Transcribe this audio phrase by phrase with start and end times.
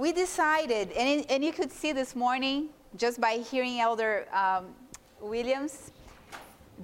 [0.00, 4.68] we decided, and, and you could see this morning just by hearing Elder um,
[5.20, 5.92] Williams,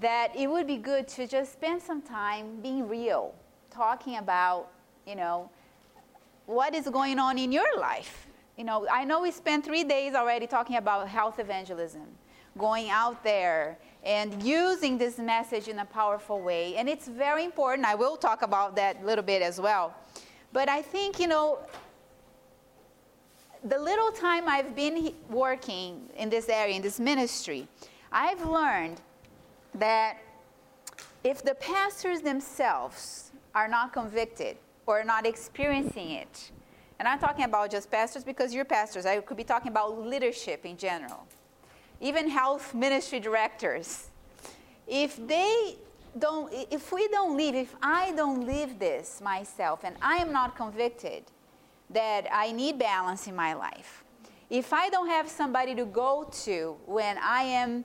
[0.00, 3.34] that it would be good to just spend some time being real,
[3.70, 4.68] talking about,
[5.06, 5.48] you know,
[6.44, 8.26] what is going on in your life.
[8.58, 12.06] You know, I know we spent three days already talking about health evangelism,
[12.58, 16.76] going out there and using this message in a powerful way.
[16.76, 17.88] And it's very important.
[17.88, 19.94] I will talk about that a little bit as well.
[20.52, 21.58] But I think, you know,
[23.64, 27.66] the little time I've been working in this area, in this ministry,
[28.12, 29.00] I've learned
[29.74, 30.18] that
[31.24, 34.56] if the pastors themselves are not convicted
[34.86, 36.50] or not experiencing it,
[36.98, 40.64] and I'm talking about just pastors because you're pastors, I could be talking about leadership
[40.64, 41.26] in general,
[42.00, 44.10] even health ministry directors.
[44.86, 45.76] If they
[46.18, 50.56] don't, if we don't live, if I don't live this myself and I am not
[50.56, 51.24] convicted
[51.90, 54.04] that I need balance in my life,
[54.50, 57.84] if I don't have somebody to go to when I am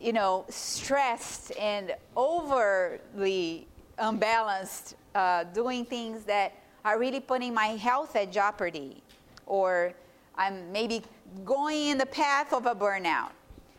[0.00, 3.66] you know, stressed and overly
[3.98, 6.52] unbalanced, uh, doing things that
[6.84, 9.02] are really putting my health at jeopardy,
[9.46, 9.94] or
[10.36, 11.02] I'm maybe
[11.44, 13.30] going in the path of a burnout.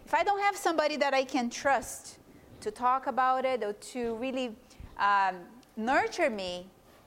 [0.05, 2.17] If I don't have somebody that I can trust
[2.61, 4.55] to talk about it or to really
[4.97, 5.35] um,
[5.77, 6.65] nurture me,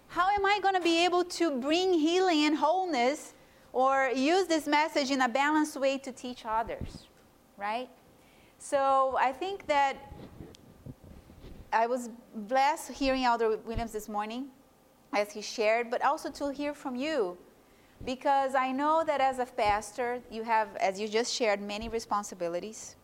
[0.09, 3.35] how am I going to be able to bring healing and wholeness
[3.73, 7.07] or use this message in a balanced way to teach others,
[7.57, 7.89] right?
[8.59, 9.97] So I think that
[11.73, 14.47] I was blessed hearing Elder Williams this morning
[15.15, 17.37] as he shared, but also to hear from you.
[18.05, 22.97] Because I know that as a pastor, you have, as you just shared, many responsibilities.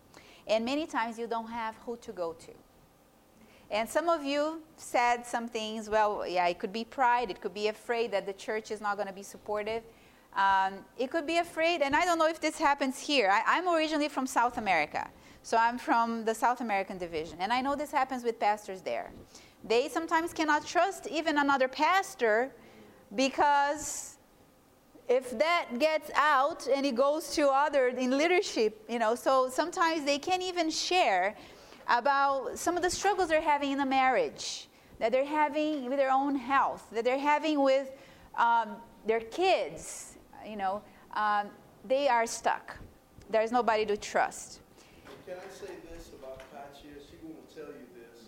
[0.47, 2.53] And many times you don't have who to go to.
[3.71, 7.55] And some of you said some things, well, yeah, it could be pride, it could
[7.55, 9.83] be afraid that the church is not going to be supportive.
[10.37, 13.31] Um, it could be afraid, and I don't know if this happens here.
[13.31, 15.09] I, I'm originally from South America.
[15.43, 19.13] So I'm from the South American division, and I know this happens with pastors there.
[19.63, 22.51] They sometimes cannot trust even another pastor
[23.15, 24.17] because
[25.09, 30.05] if that gets out and it goes to other in leadership, you know, so sometimes
[30.05, 31.37] they can't even share
[31.89, 34.69] about some of the struggles they're having in a marriage,
[34.99, 37.91] that they're having with their own health, that they're having with
[38.37, 40.83] um, their kids, you know,
[41.15, 41.49] um,
[41.85, 42.77] they are stuck.
[43.31, 44.61] There's nobody to trust.
[45.27, 47.01] Can I say this about Katia?
[47.01, 48.25] She won't tell you this,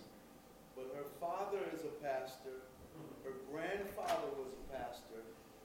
[0.75, 2.65] but her father is a pastor,
[3.23, 5.21] her grandfather was a pastor,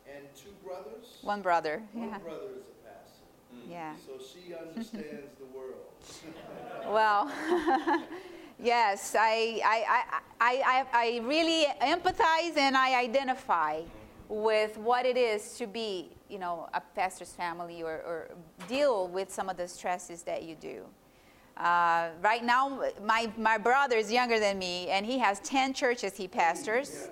[0.07, 1.19] and two brothers?
[1.23, 1.83] One brother.
[1.93, 2.19] One yeah.
[2.19, 2.72] brother is.
[3.69, 3.95] Yeah.
[4.07, 5.77] So she understands the world.
[6.85, 7.31] Well,
[8.61, 10.05] yes, I, I,
[10.41, 13.83] I, I, I really empathize and I identify
[14.29, 18.31] with what it is to be, you know, a pastor's family or, or
[18.69, 20.85] deal with some of the stresses that you do.
[21.57, 26.17] Uh, right now, my, my brother is younger than me, and he has 10 churches
[26.17, 27.11] he pastors.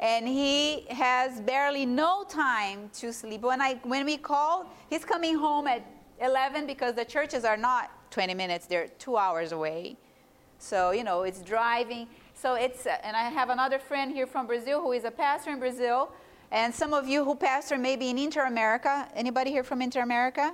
[0.00, 3.42] And he has barely no time to sleep.
[3.42, 5.84] When, I, when we call, he's coming home at
[6.20, 9.96] 11 because the churches are not 20 minutes, they're two hours away.
[10.58, 12.08] So, you know, it's driving.
[12.34, 15.60] So it's, and I have another friend here from Brazil who is a pastor in
[15.60, 16.10] Brazil.
[16.50, 19.08] And some of you who pastor maybe in Inter America.
[19.14, 20.52] Anybody here from Inter America?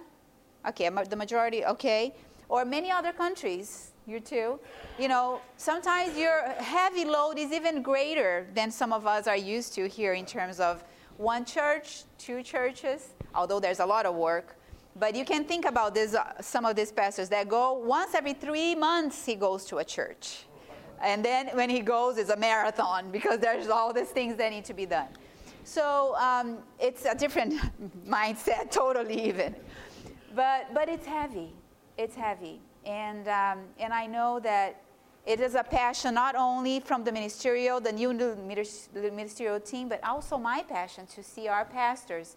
[0.69, 2.13] Okay, the majority, okay
[2.49, 4.59] or many other countries, you too,
[4.99, 9.75] you know, sometimes your heavy load is even greater than some of us are used
[9.75, 10.85] to here in terms of
[11.17, 14.57] one church, two churches, although there's a lot of work.
[14.95, 18.33] But you can think about this, uh, some of these pastors that go once every
[18.33, 20.45] three months, he goes to a church.
[21.03, 24.65] And then when he goes, it's a marathon because there's all these things that need
[24.67, 25.09] to be done.
[25.65, 27.55] So um, it's a different
[28.09, 29.55] mindset, totally even.
[30.35, 31.53] But, but it's heavy
[31.99, 32.61] it's heavy.
[32.87, 34.81] And, um, and I know that
[35.27, 38.13] it is a passion not only from the ministerial, the new
[38.95, 42.37] ministerial team, but also my passion to see our pastors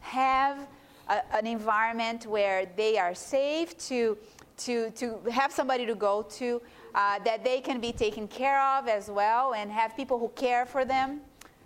[0.00, 0.66] have
[1.08, 4.16] a, an environment where they are safe to,
[4.56, 6.62] to, to have somebody to go to,
[6.94, 10.64] uh, that they can be taken care of as well, and have people who care
[10.64, 11.20] for them.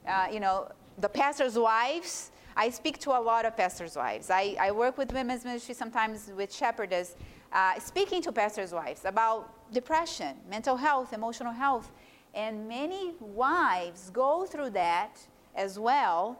[0.08, 0.68] Uh, you know,
[0.98, 2.32] the pastors' wives.
[2.56, 4.30] I speak to a lot of pastors' wives.
[4.30, 7.16] I, I work with women's ministry sometimes with shepherdess
[7.54, 11.90] uh, speaking to pastors' wives about depression, mental health, emotional health.
[12.34, 15.24] And many wives go through that
[15.54, 16.36] as well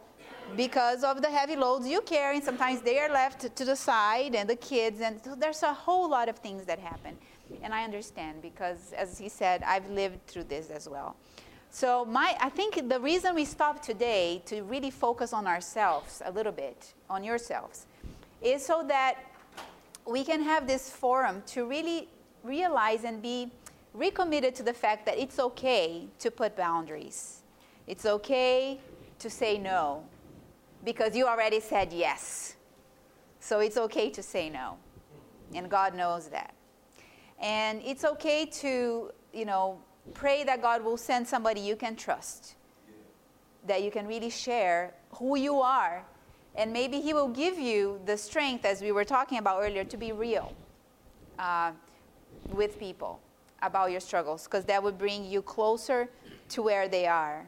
[0.57, 2.37] because of the heavy loads you carry.
[2.37, 5.01] And sometimes they are left to the side and the kids.
[5.01, 7.17] And so there's a whole lot of things that happen.
[7.63, 11.15] And I understand because, as he said, I've lived through this as well.
[11.71, 16.31] So my, I think the reason we stopped today to really focus on ourselves a
[16.31, 17.87] little bit, on yourselves,
[18.43, 19.17] is so that
[20.06, 22.09] we can have this forum to really
[22.43, 23.51] realize and be
[23.95, 27.43] recommitted to the fact that it's okay to put boundaries.
[27.87, 28.81] It's okay
[29.19, 30.05] to say no
[30.85, 32.56] because you already said yes.
[33.41, 34.77] So it's okay to say no.
[35.55, 36.55] And God knows that.
[37.41, 39.79] And it's okay to, you know,
[40.12, 42.55] pray that God will send somebody you can trust,
[43.67, 46.05] that you can really share who you are.
[46.56, 49.97] And maybe He will give you the strength, as we were talking about earlier, to
[49.97, 50.55] be real
[51.39, 51.73] uh,
[52.53, 53.21] with people
[53.62, 56.09] about your struggles, because that would bring you closer
[56.51, 57.47] to where they are.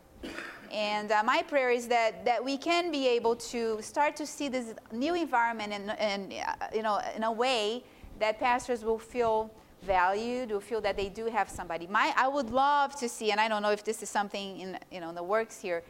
[0.73, 4.49] And uh, my prayer is that, that we can be able to start to see
[4.49, 7.85] this new environment in, in, uh, you know, in a way
[8.19, 9.51] that pastors will feel
[9.83, 11.87] valued or feel that they do have somebody.
[11.87, 14.79] My, I would love to see, and I don't know if this is something in,
[14.91, 15.85] you know, in the works here,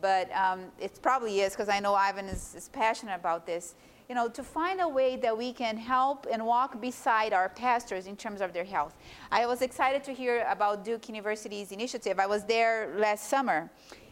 [0.00, 3.74] but um, it probably is because I know Ivan is, is passionate about this.
[4.08, 8.06] You know, to find a way that we can help and walk beside our pastors
[8.06, 8.96] in terms of their health.
[9.30, 12.18] I was excited to hear about Duke University's initiative.
[12.18, 13.70] I was there last summer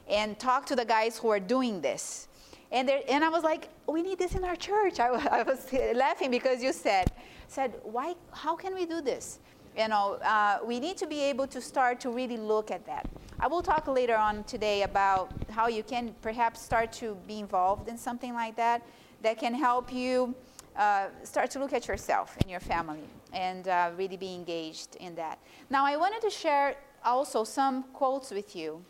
[0.08, 2.28] and talked to the guys who are doing this.
[2.70, 5.00] And, and I was like, we need this in our church.
[5.00, 5.08] I,
[5.40, 7.10] I was laughing because you said,
[7.48, 9.40] said, why, how can we do this?
[9.78, 13.08] You know, uh, we need to be able to start to really look at that.
[13.38, 17.88] I will talk later on today about how you can perhaps start to be involved
[17.88, 18.82] in something like that
[19.22, 20.34] that can help you
[20.74, 25.14] uh, start to look at yourself and your family and uh, really be engaged in
[25.14, 25.38] that.
[25.70, 26.74] Now, I wanted to share
[27.04, 28.84] also some quotes with you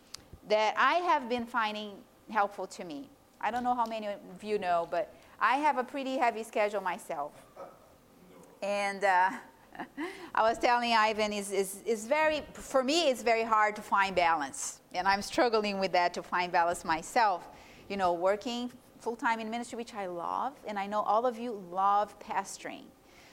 [0.48, 1.96] that I have been finding
[2.30, 3.10] helpful to me.
[3.42, 6.80] I don't know how many of you know, but I have a pretty heavy schedule
[6.80, 7.32] myself.
[8.62, 9.30] And uh,
[10.34, 14.80] I was telling Ivan, is is very, for me, it's very hard to find balance.
[14.94, 17.48] And I'm struggling with that to find balance myself.
[17.88, 18.70] You know, working
[19.00, 22.84] full time in ministry, which I love, and I know all of you love pastoring.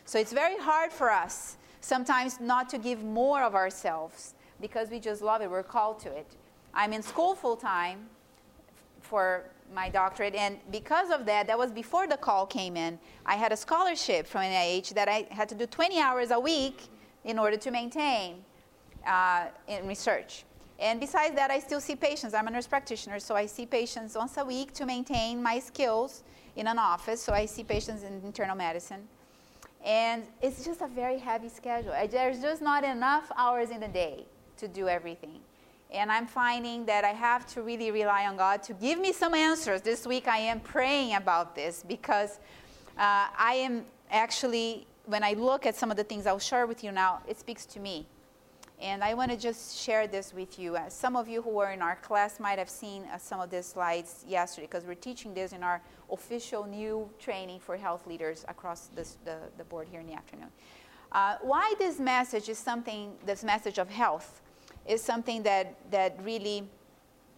[0.05, 4.99] So it's very hard for us sometimes not to give more of ourselves because we
[4.99, 5.49] just love it.
[5.49, 6.27] We're called to it.
[6.73, 8.07] I'm in school full time
[9.01, 10.35] for my doctorate.
[10.35, 12.99] And because of that, that was before the call came in.
[13.25, 16.83] I had a scholarship from NIH that I had to do 20 hours a week
[17.23, 18.43] in order to maintain
[19.07, 20.45] uh, in research.
[20.79, 22.33] And besides that, I still see patients.
[22.33, 26.23] I'm a nurse practitioner, so I see patients once a week to maintain my skills
[26.55, 27.21] in an office.
[27.21, 29.07] So I see patients in internal medicine.
[29.83, 31.93] And it's just a very heavy schedule.
[32.09, 34.25] There's just not enough hours in the day
[34.57, 35.39] to do everything.
[35.95, 39.33] And I'm finding that I have to really rely on God to give me some
[39.33, 39.81] answers.
[39.81, 42.31] This week I am praying about this because
[42.97, 46.83] uh, I am actually, when I look at some of the things I'll share with
[46.83, 48.05] you now, it speaks to me.
[48.81, 50.75] And I want to just share this with you.
[50.75, 53.49] Uh, some of you who were in our class might have seen uh, some of
[53.49, 55.81] these slides yesterday because we're teaching this in our
[56.11, 60.49] official new training for health leaders across this, the, the board here in the afternoon.
[61.13, 64.41] Uh, why this message is something, this message of health,
[64.87, 66.67] is something that, that really,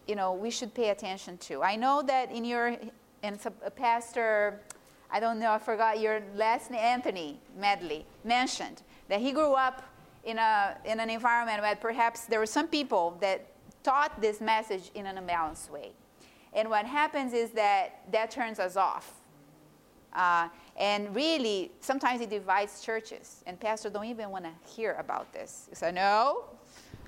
[0.07, 1.63] you know, we should pay attention to.
[1.63, 2.75] I know that in your,
[3.23, 4.61] and a pastor,
[5.11, 9.83] I don't know, I forgot your last name, Anthony Medley, mentioned that he grew up
[10.23, 13.45] in, a, in an environment where perhaps there were some people that
[13.83, 15.91] taught this message in an imbalanced way.
[16.53, 19.13] And what happens is that that turns us off.
[20.13, 25.31] Uh, and really, sometimes it divides churches, and pastors don't even want to hear about
[25.31, 25.69] this.
[25.73, 26.45] So, no,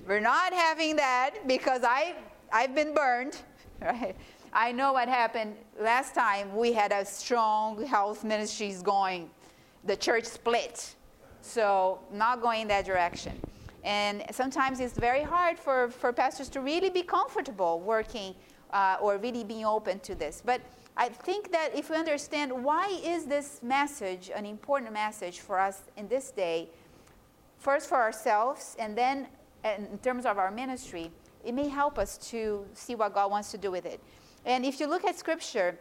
[0.06, 2.14] we're not having that because I,
[2.52, 3.36] I've been burned,
[3.82, 4.16] right?
[4.52, 9.30] I know what happened last time we had a strong health ministries going.
[9.84, 10.94] The church split.
[11.42, 13.40] So, not going that direction.
[13.82, 18.34] And sometimes it's very hard for, for pastors to really be comfortable working
[18.72, 20.42] uh, or really being open to this.
[20.44, 20.60] But
[20.96, 25.82] I think that if we understand why is this message an important message for us
[25.96, 26.68] in this day,
[27.58, 29.28] first for ourselves and then
[29.64, 31.10] in terms of our ministry,
[31.44, 34.00] it may help us to see what God wants to do with it.
[34.44, 35.78] And if you look at Scripture,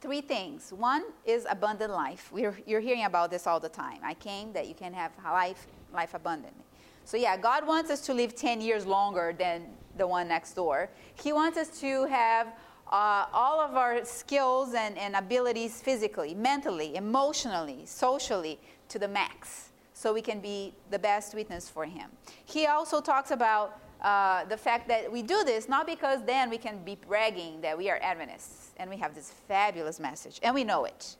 [0.00, 0.72] three things.
[0.72, 2.30] One is abundant life.
[2.32, 4.00] We're, you're hearing about this all the time.
[4.02, 6.64] I came that you can have life, life abundantly.
[7.04, 10.88] So, yeah, God wants us to live 10 years longer than the one next door.
[11.22, 12.48] He wants us to have
[12.90, 18.58] uh, all of our skills and, and abilities physically, mentally, emotionally, socially
[18.88, 19.69] to the max
[20.00, 22.08] so we can be the best witness for him.
[22.46, 26.56] He also talks about uh, the fact that we do this not because then we
[26.56, 30.64] can be bragging that we are Adventists and we have this fabulous message and we
[30.64, 31.16] know it.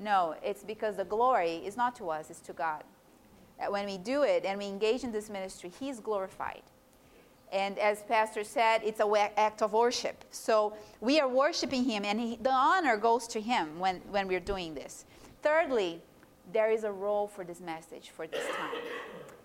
[0.00, 2.82] No, it's because the glory is not to us, it's to God.
[3.68, 6.62] When we do it and we engage in this ministry, He's glorified.
[7.52, 10.24] And as Pastor said, it's an act of worship.
[10.32, 14.40] So we are worshiping Him, and he, the honor goes to Him when, when we're
[14.40, 15.04] doing this.
[15.42, 16.00] Thirdly,
[16.52, 18.82] there is a role for this message for this time.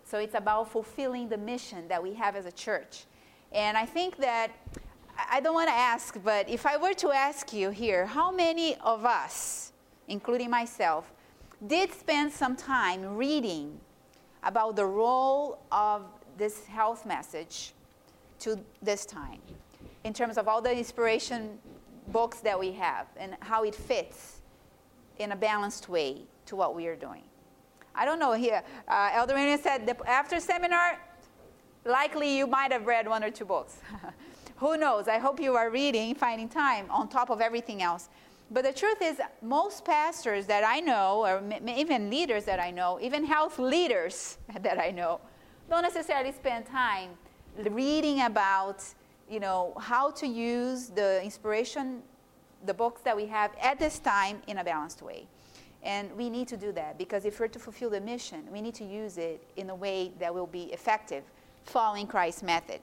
[0.03, 3.05] So it's about fulfilling the mission that we have as a church.
[3.51, 4.51] And I think that
[5.29, 8.75] I don't want to ask, but if I were to ask you here, how many
[8.77, 9.71] of us,
[10.07, 11.11] including myself,
[11.65, 13.79] did spend some time reading
[14.43, 16.03] about the role of
[16.37, 17.73] this health message
[18.39, 19.39] to this time
[20.03, 21.57] in terms of all the inspiration
[22.09, 24.41] books that we have and how it fits
[25.17, 27.23] in a balanced way to what we are doing.
[27.93, 28.61] I don't know here.
[28.87, 30.99] Uh, Elder Miriam said after seminar,
[31.85, 33.77] likely you might have read one or two books.
[34.57, 35.07] Who knows?
[35.07, 38.09] I hope you are reading, finding time on top of everything else.
[38.51, 42.71] But the truth is, most pastors that I know, or m- even leaders that I
[42.71, 45.19] know, even health leaders that I know,
[45.69, 47.11] don't necessarily spend time
[47.57, 48.83] reading about,
[49.29, 52.03] you know, how to use the inspiration,
[52.65, 55.27] the books that we have at this time in a balanced way.
[55.85, 58.73] And we need to do that because if we're to fulfill the mission, we need
[58.75, 61.23] to use it in a way that will be effective,
[61.63, 62.81] following Christ's method.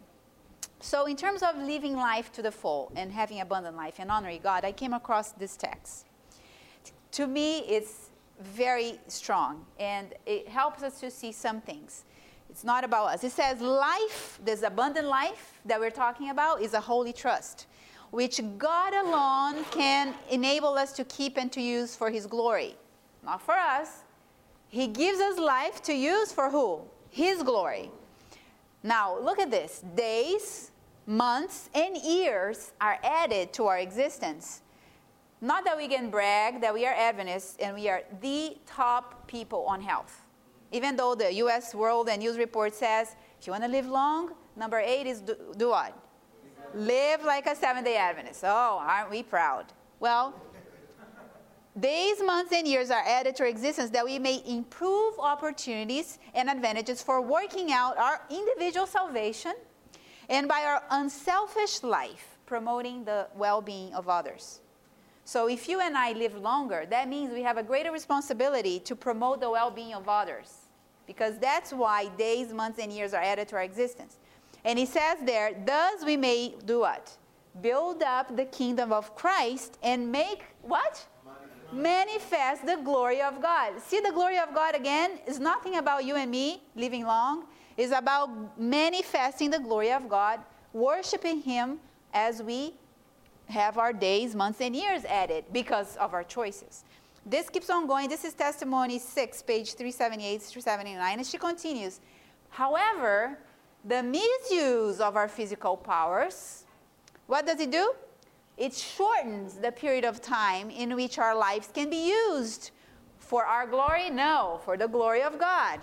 [0.78, 4.40] So, in terms of living life to the full and having abundant life and honoring
[4.42, 6.06] God, I came across this text.
[7.12, 12.04] To me, it's very strong and it helps us to see some things.
[12.50, 13.24] It's not about us.
[13.24, 17.66] It says life, this abundant life that we're talking about, is a holy trust,
[18.10, 22.76] which God alone can enable us to keep and to use for His glory.
[23.24, 24.02] Not for us.
[24.68, 26.80] He gives us life to use for who?
[27.10, 27.90] His glory.
[28.82, 30.70] Now, look at this days,
[31.06, 34.62] months, and years are added to our existence.
[35.40, 39.66] Not that we can brag that we are Adventists and we are the top people
[39.66, 40.24] on health.
[40.70, 44.32] Even though the US World and News Report says, if you want to live long,
[44.56, 45.96] number eight is do, do what?
[46.74, 48.42] Live like a seven day Adventist.
[48.44, 49.66] Oh, aren't we proud?
[50.00, 50.32] Well,
[51.78, 56.50] days, months, and years are added to our existence that we may improve opportunities and
[56.50, 59.54] advantages for working out our individual salvation
[60.28, 64.60] and by our unselfish life, promoting the well being of others.
[65.24, 68.96] So, if you and I live longer, that means we have a greater responsibility to
[68.96, 70.56] promote the well being of others,
[71.06, 74.18] because that's why days, months, and years are added to our existence.
[74.64, 77.16] And he says there, thus we may do what?
[77.60, 81.04] Build up the kingdom of Christ and make what?
[81.72, 83.80] Manifest the glory of God.
[83.80, 87.92] See, the glory of God again is nothing about you and me living long it's
[87.92, 90.40] about manifesting the glory of God,
[90.72, 91.78] worshiping Him
[92.12, 92.74] as we
[93.46, 96.84] have our days, months, and years added because of our choices.
[97.24, 98.08] This keeps on going.
[98.08, 101.18] This is testimony 6, page 378 through 79.
[101.18, 102.00] And she continues
[102.50, 103.38] However,
[103.84, 106.64] the misuse of our physical powers,
[107.26, 107.94] what does it do?
[108.56, 112.70] It shortens the period of time in which our lives can be used
[113.18, 114.10] for our glory?
[114.10, 115.80] No, for the glory of God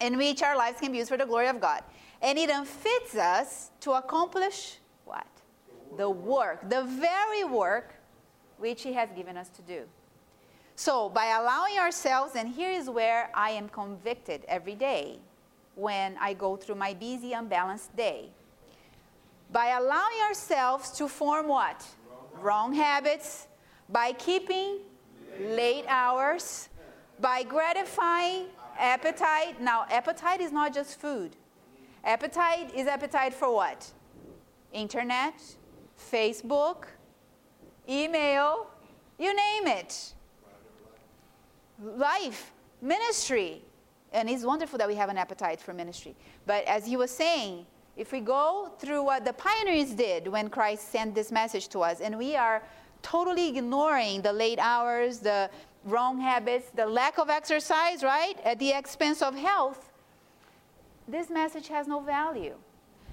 [0.00, 1.82] in which our lives can be used for the glory of God.
[2.22, 5.26] And it unfits us to accomplish what?
[5.96, 7.94] The work, the very work
[8.58, 9.82] which He has given us to do.
[10.76, 15.18] So, by allowing ourselves, and here is where I am convicted every day
[15.74, 18.30] when I go through my busy, unbalanced day.
[19.52, 21.84] By allowing ourselves to form what?
[22.40, 23.48] Wrong, habits,
[23.88, 24.78] by keeping
[25.40, 26.68] late hours,
[27.20, 28.46] by gratifying
[28.78, 29.60] appetite.
[29.60, 31.36] Now, appetite is not just food.
[32.04, 33.90] Appetite is appetite for what?
[34.72, 35.34] Internet,
[35.98, 36.84] Facebook,
[37.88, 38.68] email,
[39.18, 40.14] you name it.
[41.82, 43.62] Life, ministry.
[44.12, 46.16] And it's wonderful that we have an appetite for ministry.
[46.46, 47.66] But as he was saying,
[48.00, 52.00] if we go through what the pioneers did when Christ sent this message to us,
[52.00, 52.62] and we are
[53.02, 55.50] totally ignoring the late hours, the
[55.84, 59.90] wrong habits, the lack of exercise, right, at the expense of health,
[61.06, 62.54] this message has no value.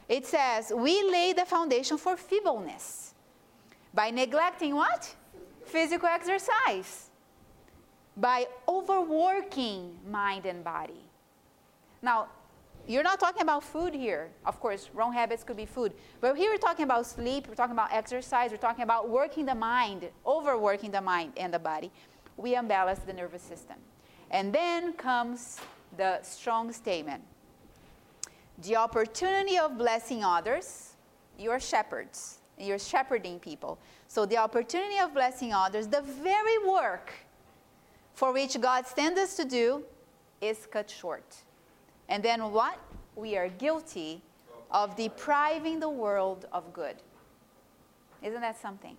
[0.07, 3.13] It says, we lay the foundation for feebleness
[3.93, 5.13] by neglecting what?
[5.65, 7.09] Physical exercise,
[8.15, 11.03] by overworking mind and body.
[12.01, 12.27] Now,
[12.87, 14.29] you're not talking about food here.
[14.45, 15.93] Of course, wrong habits could be food.
[16.21, 19.55] But here we're talking about sleep, we're talking about exercise, we're talking about working the
[19.55, 21.91] mind, overworking the mind and the body
[22.37, 23.77] we unbalance the nervous system.
[24.31, 25.59] And then comes
[25.97, 27.23] the strong statement
[28.59, 30.95] the opportunity of blessing others,
[31.37, 33.77] you're shepherds, you're shepherding people.
[34.07, 37.13] So the opportunity of blessing others, the very work
[38.15, 39.83] for which God sends us to do,
[40.41, 41.35] is cut short.
[42.09, 42.79] And then what?
[43.15, 44.21] We are guilty
[44.71, 46.95] of depriving the world of good.
[48.21, 48.97] Isn't that something?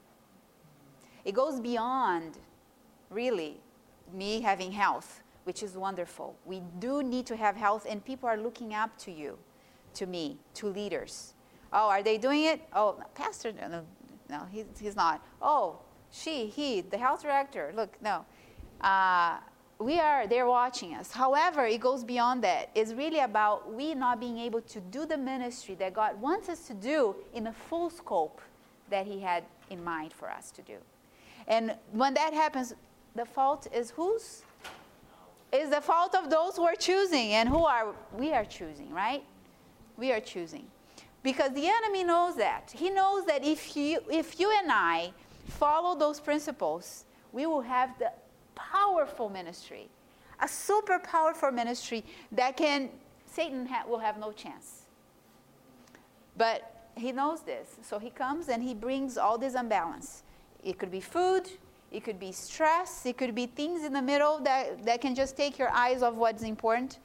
[1.25, 2.39] It goes beyond,
[3.11, 3.61] really,
[4.13, 6.37] me having health, which is wonderful.
[6.45, 9.39] We do need to have health, and people are looking up to you,
[9.95, 11.35] to me, to leaders.
[11.73, 12.63] Oh, are they doing it?
[12.73, 13.85] Oh, Pastor, no,
[14.31, 15.23] no he's, not.
[15.43, 17.73] Oh, she, he, the health director.
[17.75, 18.25] Look, no.
[18.81, 19.39] Uh,
[19.79, 21.13] we are they're watching us.
[21.13, 22.71] However it goes beyond that.
[22.75, 26.67] It's really about we not being able to do the ministry that god wants us
[26.67, 28.41] to do in the full scope
[28.91, 30.77] that he had in mind for us to do.
[31.47, 32.75] And when that happens
[33.15, 34.43] the fault is whose?
[35.53, 37.33] Is the fault of those who are choosing.
[37.33, 39.23] And who are we are choosing right?
[39.97, 40.67] We are choosing.
[41.23, 42.73] Because the enemy knows that.
[42.75, 45.13] He knows that if you if you and i
[45.47, 48.13] follow those principles we will have the
[48.59, 49.89] powerful ministry,
[50.41, 52.91] a super powerful ministry that can,
[53.27, 54.83] Satan ha- will have no chance.
[56.37, 57.77] But he knows this.
[57.83, 60.25] So he comes and he brings all this unbalance.
[60.65, 61.49] It could be food,
[61.91, 65.37] it could be stress, it could be things in the middle that, that can just
[65.37, 66.99] take your eyes off what's important,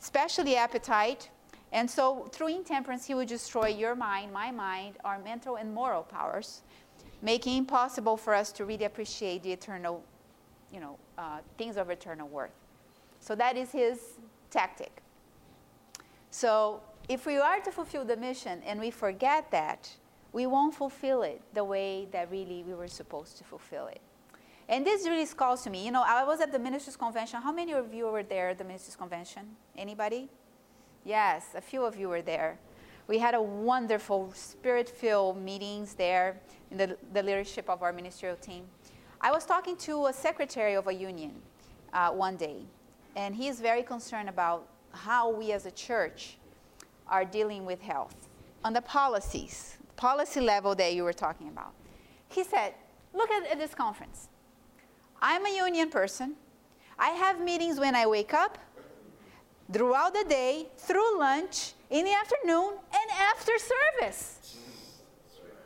[0.00, 1.30] especially appetite.
[1.72, 6.02] And so through intemperance, he will destroy your mind, my mind, our mental and moral
[6.02, 6.62] powers,
[7.22, 10.02] making it impossible for us to really appreciate the eternal
[10.76, 12.50] you know, uh, things of eternal worth.
[13.18, 13.98] So that is his
[14.50, 14.92] tactic.
[16.30, 19.90] So if we are to fulfill the mission and we forget that,
[20.34, 24.02] we won't fulfill it the way that really we were supposed to fulfill it.
[24.68, 25.82] And this really calls to me.
[25.82, 27.40] You know, I was at the ministers' convention.
[27.40, 29.56] How many of you were there at the ministers' convention?
[29.78, 30.28] Anybody?
[31.06, 32.58] Yes, a few of you were there.
[33.06, 36.38] We had a wonderful spirit-filled meetings there
[36.70, 38.64] in the, the leadership of our ministerial team.
[39.20, 41.32] I was talking to a secretary of a union
[41.92, 42.62] uh, one day,
[43.16, 46.36] and he is very concerned about how we as a church
[47.08, 48.28] are dealing with health
[48.64, 51.72] on the policies, policy level that you were talking about.
[52.28, 52.74] He said,
[53.14, 54.28] Look at, at this conference.
[55.22, 56.34] I'm a union person.
[56.98, 58.58] I have meetings when I wake up,
[59.72, 64.58] throughout the day, through lunch, in the afternoon, and after service.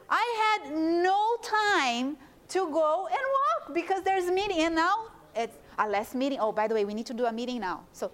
[0.09, 2.17] I had no time
[2.51, 4.59] to go and walk because there's a meeting.
[4.61, 4.95] And now
[5.35, 6.39] it's a last meeting.
[6.41, 7.85] Oh, by the way, we need to do a meeting now.
[7.93, 8.11] So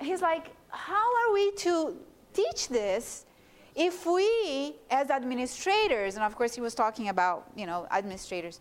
[0.00, 1.96] he's like, how are we to
[2.32, 3.26] teach this
[3.74, 8.60] if we, as administrators, and of course he was talking about, you know, administrators,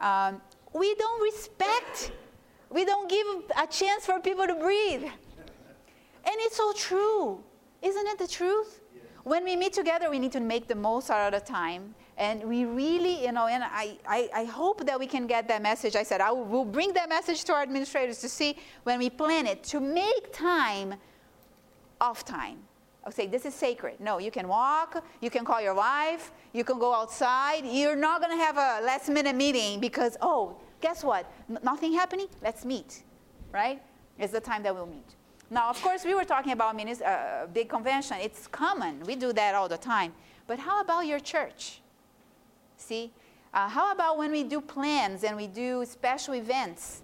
[0.00, 0.40] um,
[0.72, 2.12] we don't respect,
[2.70, 3.26] we don't give
[3.62, 5.04] a chance for people to breathe.
[5.04, 7.42] And it's so true.
[7.82, 8.80] Isn't it the truth?
[9.24, 12.42] When we meet together, we need to make the most out of the time and
[12.44, 15.96] we really, you know, and I, I, I, hope that we can get that message.
[15.96, 19.46] I said, I will bring that message to our administrators to see when we plan
[19.46, 20.94] it, to make time
[22.00, 22.58] off time.
[23.04, 24.00] I'll say, this is sacred.
[24.00, 27.64] No, you can walk, you can call your wife, you can go outside.
[27.64, 31.30] You're not going to have a last minute meeting because, oh, guess what?
[31.50, 32.28] N- nothing happening?
[32.42, 33.02] Let's meet,
[33.52, 33.80] right?
[34.18, 35.14] It's the time that we'll meet.
[35.50, 38.16] Now, of course, we were talking about a uh, big convention.
[38.20, 39.00] It's common.
[39.04, 40.12] We do that all the time.
[40.46, 41.80] But how about your church?
[42.76, 43.12] See?
[43.54, 47.02] Uh, how about when we do plans and we do special events?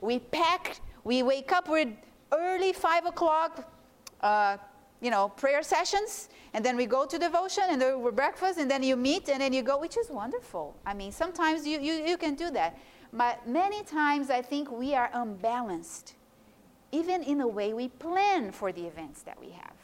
[0.00, 1.88] We pack, we wake up with
[2.32, 3.72] early 5 o'clock,
[4.20, 4.58] uh,
[5.00, 8.70] you know, prayer sessions, and then we go to devotion and then we breakfast, and
[8.70, 10.74] then you meet, and then you go, which is wonderful.
[10.84, 12.78] I mean, sometimes you, you, you can do that.
[13.12, 16.14] But many times I think we are unbalanced,
[16.92, 19.74] even in the way we plan for the events that we have.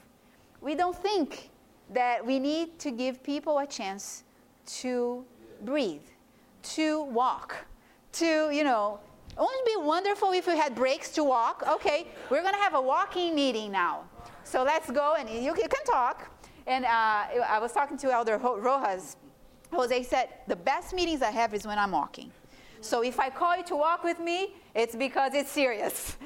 [0.61, 1.50] We don't think
[1.90, 4.24] that we need to give people a chance
[4.66, 5.25] to
[5.62, 6.03] breathe,
[6.62, 7.57] to walk,
[8.12, 11.64] to, you know, it wouldn't be wonderful if we had breaks to walk?
[11.68, 14.05] Okay, we're going to have a walking meeting now.
[14.44, 16.31] So let's go and you, you can talk.
[16.66, 19.16] And uh, I was talking to Elder Rojas.
[19.73, 22.31] Jose said, The best meetings I have is when I'm walking.
[22.81, 26.16] So if I call you to walk with me, it's because it's serious.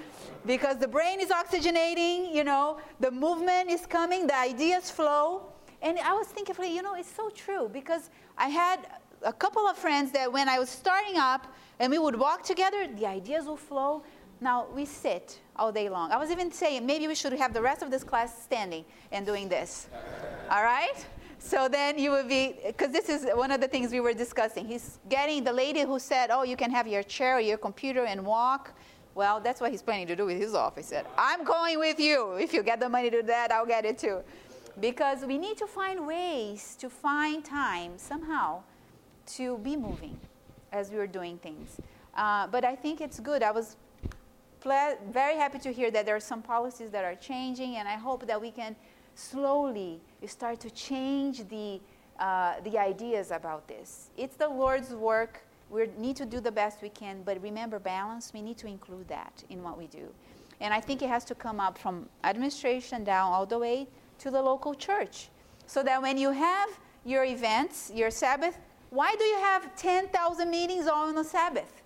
[0.46, 5.52] because the brain is oxygenating, you know, the movement is coming, the ideas flow.
[5.84, 8.80] And I was thinking, you know, it's so true because I had
[9.22, 11.46] a couple of friends that when I was starting up
[11.78, 14.02] and we would walk together, the ideas would flow.
[14.40, 16.10] Now we sit all day long.
[16.10, 19.26] I was even saying maybe we should have the rest of this class standing and
[19.26, 19.88] doing this.
[20.50, 21.04] all right?
[21.38, 24.64] So then you would be, because this is one of the things we were discussing.
[24.64, 28.06] He's getting the lady who said, Oh, you can have your chair or your computer
[28.06, 28.72] and walk.
[29.14, 30.88] Well, that's what he's planning to do with his office.
[30.88, 32.32] He said, I'm going with you.
[32.32, 34.22] If you get the money to do that, I'll get it too.
[34.80, 38.62] Because we need to find ways to find time somehow
[39.36, 40.18] to be moving
[40.72, 41.80] as we are doing things.
[42.16, 43.42] Uh, but I think it's good.
[43.42, 43.76] I was
[45.12, 48.26] very happy to hear that there are some policies that are changing, and I hope
[48.26, 48.74] that we can
[49.14, 51.80] slowly start to change the,
[52.18, 54.08] uh, the ideas about this.
[54.16, 55.42] It's the Lord's work.
[55.70, 59.08] We need to do the best we can, but remember balance, we need to include
[59.08, 60.08] that in what we do.
[60.60, 64.30] And I think it has to come up from administration down all the way to
[64.30, 65.28] the local church.
[65.66, 66.68] So that when you have
[67.04, 68.58] your events, your Sabbath,
[68.90, 71.82] why do you have 10,000 meetings all on the Sabbath?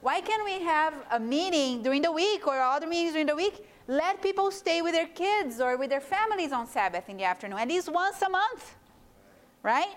[0.00, 3.68] Why can't we have a meeting during the week or other meetings during the week?
[3.86, 7.58] Let people stay with their kids or with their families on Sabbath in the afternoon,
[7.58, 8.74] at least once a month,
[9.62, 9.94] right?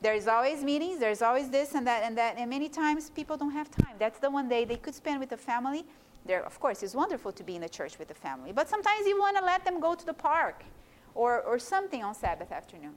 [0.00, 3.50] There's always meetings, there's always this and that and that, and many times people don't
[3.50, 3.96] have time.
[3.98, 5.84] That's the one day they could spend with the family.
[6.24, 9.06] There, of course, it's wonderful to be in the church with the family, but sometimes
[9.06, 10.64] you want to let them go to the park
[11.16, 12.94] or, or something on Sabbath afternoon.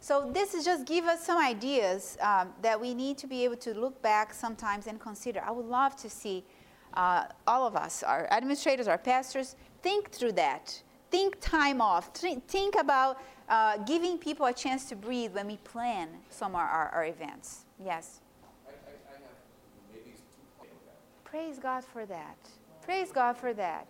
[0.00, 3.56] So this is just give us some ideas um, that we need to be able
[3.56, 5.40] to look back sometimes and consider.
[5.40, 6.44] I would love to see
[6.92, 10.82] uh, all of us, our administrators, our pastors, think through that.
[11.10, 12.14] Think time off.
[12.14, 16.88] Think about uh, giving people a chance to breathe when we plan some of our,
[16.88, 17.64] our events.
[17.82, 18.20] Yes.
[18.66, 19.18] I, I, I
[21.24, 22.36] Praise God for that.
[22.82, 23.86] Praise God for that.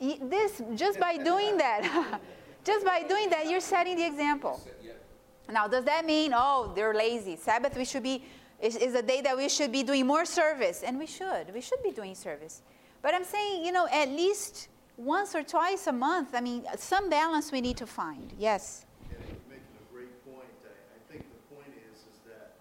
[0.00, 2.20] This just by doing that,
[2.64, 4.60] just by doing that, you're setting the example.
[5.50, 7.36] Now, does that mean, oh, they're lazy?
[7.36, 8.24] Sabbath, we should be,
[8.60, 10.82] is, is a day that we should be doing more service.
[10.82, 11.52] And we should.
[11.52, 12.62] We should be doing service.
[13.02, 17.10] But I'm saying, you know, at least once or twice a month, I mean, some
[17.10, 18.32] balance we need to find.
[18.38, 18.86] Yes?
[19.10, 20.48] Yeah, you're making a great point.
[20.64, 22.54] I, I think the point is, is that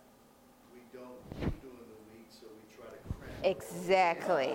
[0.74, 3.50] we don't keep doing the week, so we try to cram.
[3.50, 4.52] Exactly.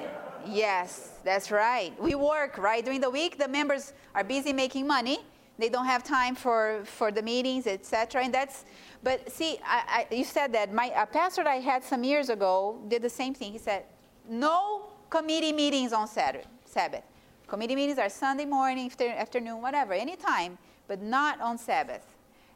[0.47, 1.99] Yes, that's right.
[1.99, 2.85] We work, right?
[2.85, 5.21] During the week, the members are busy making money
[5.59, 8.23] they don't have time for, for the meetings, etc.
[8.25, 8.65] And that's,
[9.03, 12.81] but see, I, I, you said that my a pastor I had some years ago
[12.89, 13.53] did the same thing.
[13.53, 13.85] He said,
[14.29, 17.03] no committee meetings on Saturday, Sabbath.
[17.49, 22.07] Committee meetings are Sunday morning, afternoon, whatever, anytime, but not on Sabbath.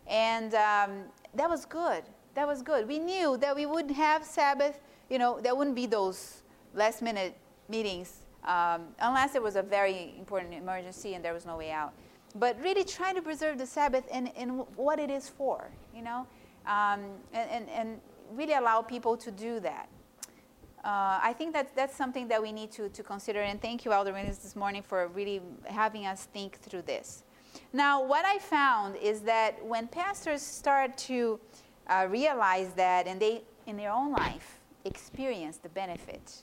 [0.07, 2.05] And um, that was good.
[2.35, 2.87] That was good.
[2.87, 6.43] We knew that we wouldn't have Sabbath, you know, there wouldn't be those
[6.75, 7.37] last minute
[7.69, 11.93] meetings um, unless there was a very important emergency and there was no way out
[12.35, 16.27] but really trying to preserve the Sabbath in, in what it is for, you know,
[16.67, 17.01] um,
[17.33, 18.01] and, and, and,
[18.33, 19.91] really allow people to do that.
[20.83, 23.91] Uh, I think that that's something that we need to, to consider, and thank you,
[23.91, 27.25] Williams, this morning for really having us think through this.
[27.75, 31.39] Now, what I found is that when pastors start to
[31.89, 36.43] uh, realize that and they, in their own life, experience the benefit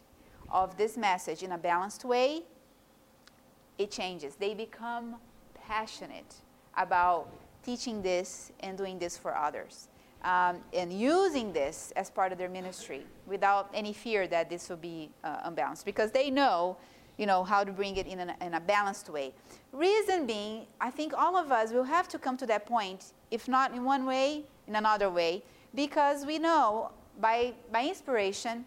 [0.51, 2.43] of this message in a balanced way,
[3.79, 4.35] it changes.
[4.35, 5.15] They become
[5.69, 6.33] passionate
[6.75, 7.29] about
[7.63, 9.87] teaching this and doing this for others.
[10.23, 14.83] Um, and using this as part of their ministry without any fear that this will
[14.93, 16.75] be uh, unbalanced because they know
[17.17, 19.33] you know how to bring it in, an, in a balanced way
[19.71, 23.47] reason being i think all of us will have to come to that point if
[23.47, 25.41] not in one way in another way
[25.73, 28.65] because we know by, by inspiration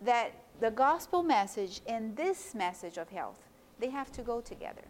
[0.00, 3.40] that the gospel message and this message of health
[3.78, 4.84] they have to go together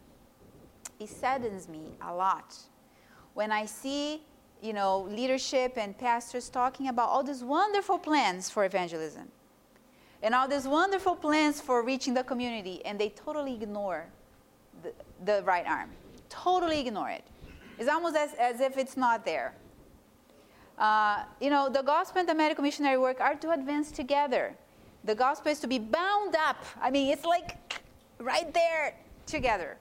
[0.99, 2.55] it saddens me a lot
[3.33, 4.23] when I see,
[4.61, 9.27] you know, leadership and pastors talking about all these wonderful plans for evangelism
[10.23, 14.07] and all these wonderful plans for reaching the community, and they totally ignore
[14.81, 14.91] the,
[15.25, 15.91] the right arm.
[16.29, 17.23] Totally ignore it.
[17.77, 19.53] It's almost as, as if it's not there.
[20.77, 24.55] Uh, you know, the gospel and the medical missionary work are to advance together.
[25.03, 26.57] The gospel is to be bound up.
[26.81, 27.81] I mean, it's like
[28.19, 29.77] right there together.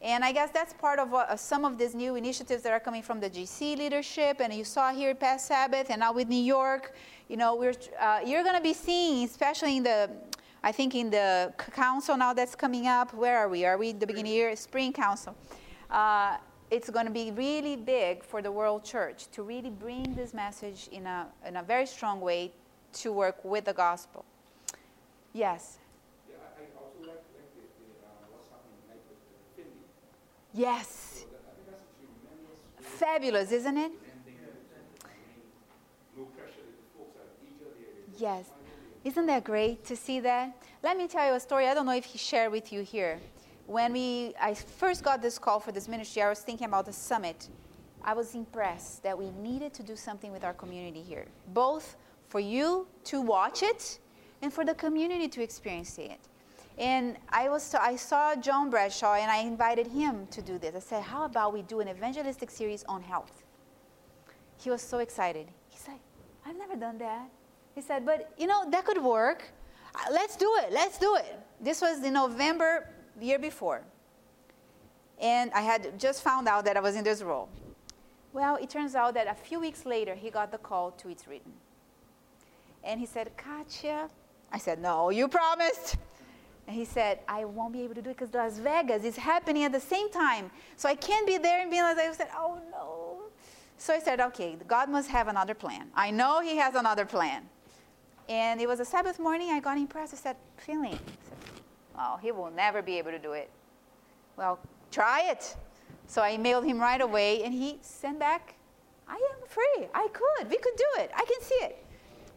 [0.00, 3.02] And I guess that's part of uh, some of these new initiatives that are coming
[3.02, 4.40] from the GC leadership.
[4.40, 6.94] And you saw here past Sabbath and now with New York,
[7.28, 10.08] you know, we're, uh, you're going to be seeing, especially in the,
[10.62, 13.12] I think in the council now that's coming up.
[13.12, 13.64] Where are we?
[13.64, 14.56] Are we the beginning of the year?
[14.56, 15.34] Spring council.
[15.90, 16.36] Uh,
[16.70, 20.88] it's going to be really big for the world church to really bring this message
[20.92, 22.52] in a, in a very strong way
[22.92, 24.24] to work with the gospel.
[25.32, 25.78] Yes.
[30.52, 31.24] Yes.
[32.80, 33.92] Fabulous, isn't it?
[38.18, 38.46] Yes.
[39.04, 40.56] Isn't that great to see that?
[40.82, 41.68] Let me tell you a story.
[41.68, 43.20] I don't know if he shared with you here.
[43.66, 46.92] When we, I first got this call for this ministry, I was thinking about the
[46.92, 47.48] summit.
[48.02, 51.96] I was impressed that we needed to do something with our community here, both
[52.28, 53.98] for you to watch it
[54.42, 56.18] and for the community to experience it.
[56.78, 60.76] And I, was, I saw John Bradshaw and I invited him to do this.
[60.76, 63.42] I said, How about we do an evangelistic series on health?
[64.58, 65.48] He was so excited.
[65.68, 65.98] He said,
[66.46, 67.28] I've never done that.
[67.74, 69.42] He said, But you know, that could work.
[69.92, 70.72] Uh, let's do it.
[70.72, 71.40] Let's do it.
[71.60, 72.88] This was in November
[73.18, 73.82] the year before.
[75.20, 77.48] And I had just found out that I was in this role.
[78.32, 81.26] Well, it turns out that a few weeks later, he got the call to It's
[81.26, 81.52] Written.
[82.84, 84.08] And he said, Katia,
[84.52, 85.96] I said, No, you promised.
[86.68, 89.64] And he said, I won't be able to do it because Las Vegas is happening
[89.64, 90.50] at the same time.
[90.76, 93.30] So I can't be there and be like, I said, Oh no.
[93.78, 95.88] So I said, Okay, God must have another plan.
[95.94, 97.48] I know He has another plan.
[98.28, 99.48] And it was a Sabbath morning.
[99.50, 100.12] I got impressed.
[100.12, 100.92] I said, Feeling.
[100.92, 101.62] I said,
[101.98, 103.48] Oh, he will never be able to do it.
[104.36, 104.58] Well,
[104.92, 105.56] try it.
[106.06, 108.54] So I emailed him right away, and he sent back,
[109.08, 109.88] I am free.
[109.94, 110.50] I could.
[110.50, 111.10] We could do it.
[111.16, 111.84] I can see it.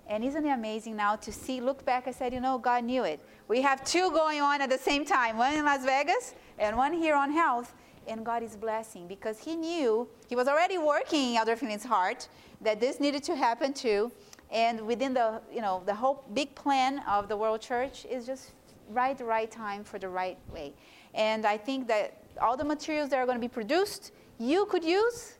[0.07, 3.03] And isn't it amazing now to see, look back, I said, you know, God knew
[3.03, 3.19] it.
[3.51, 6.93] We have two going on at the same time, one in Las Vegas and one
[6.93, 7.73] here on health.
[8.07, 12.29] And God is blessing because He knew, He was already working in Elder Fielding's heart
[12.61, 14.09] that this needed to happen too.
[14.51, 18.51] And within the, you know, the whole big plan of the World Church is just
[18.89, 20.71] right, the right time for the right way.
[21.13, 24.85] And I think that all the materials that are going to be produced, you could
[24.85, 25.33] use,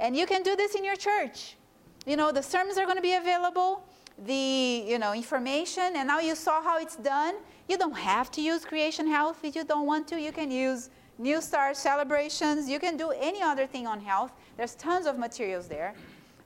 [0.00, 1.56] and you can do this in your church.
[2.04, 3.86] You know, the sermons are going to be available,
[4.26, 7.36] the you know information, and now you saw how it's done.
[7.68, 10.20] You don't have to use Creation Health if you don't want to.
[10.20, 12.68] You can use New Start celebrations.
[12.68, 14.32] You can do any other thing on health.
[14.56, 15.94] There's tons of materials there.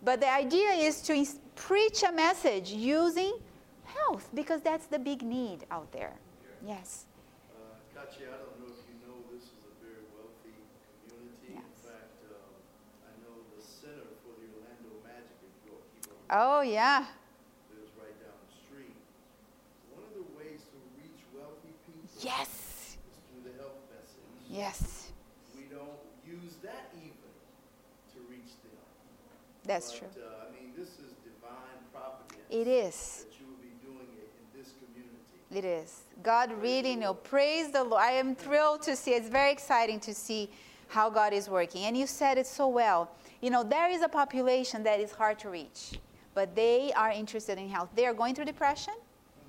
[0.05, 1.27] But the idea is to
[1.57, 3.33] preach a message using
[3.85, 6.13] health because that's the big need out there.
[6.65, 7.07] Yes.
[7.51, 10.55] Uh, Katia, I don't know if you know this is a very wealthy
[11.09, 11.59] community.
[11.59, 11.67] Yes.
[11.83, 12.55] In fact, um,
[13.11, 15.83] I know the center for the Orlando Magic in York,
[16.31, 17.11] Oh, yeah.
[17.75, 18.95] lives right down the street.
[19.91, 22.97] One of the ways to reach wealthy people Yes.
[23.33, 24.51] through the health message.
[24.51, 25.13] Yes.
[25.57, 27.13] We don't use that even
[28.15, 28.73] to reach them.
[29.65, 30.23] That's but, true.
[30.23, 32.41] Uh, I mean, this is divine providence.
[32.51, 33.25] It is.
[33.29, 35.39] That you will be doing it in this community.
[35.53, 36.01] It is.
[36.23, 37.15] God really know.
[37.15, 38.03] Praise the Lord.
[38.03, 39.13] I am thrilled to see.
[39.13, 40.51] It's very exciting to see
[40.89, 41.85] how God is working.
[41.85, 43.11] And you said it so well.
[43.41, 46.01] You know, there is a population that is hard to reach,
[46.35, 47.91] but they are interested in health.
[47.95, 48.95] They are going through depression.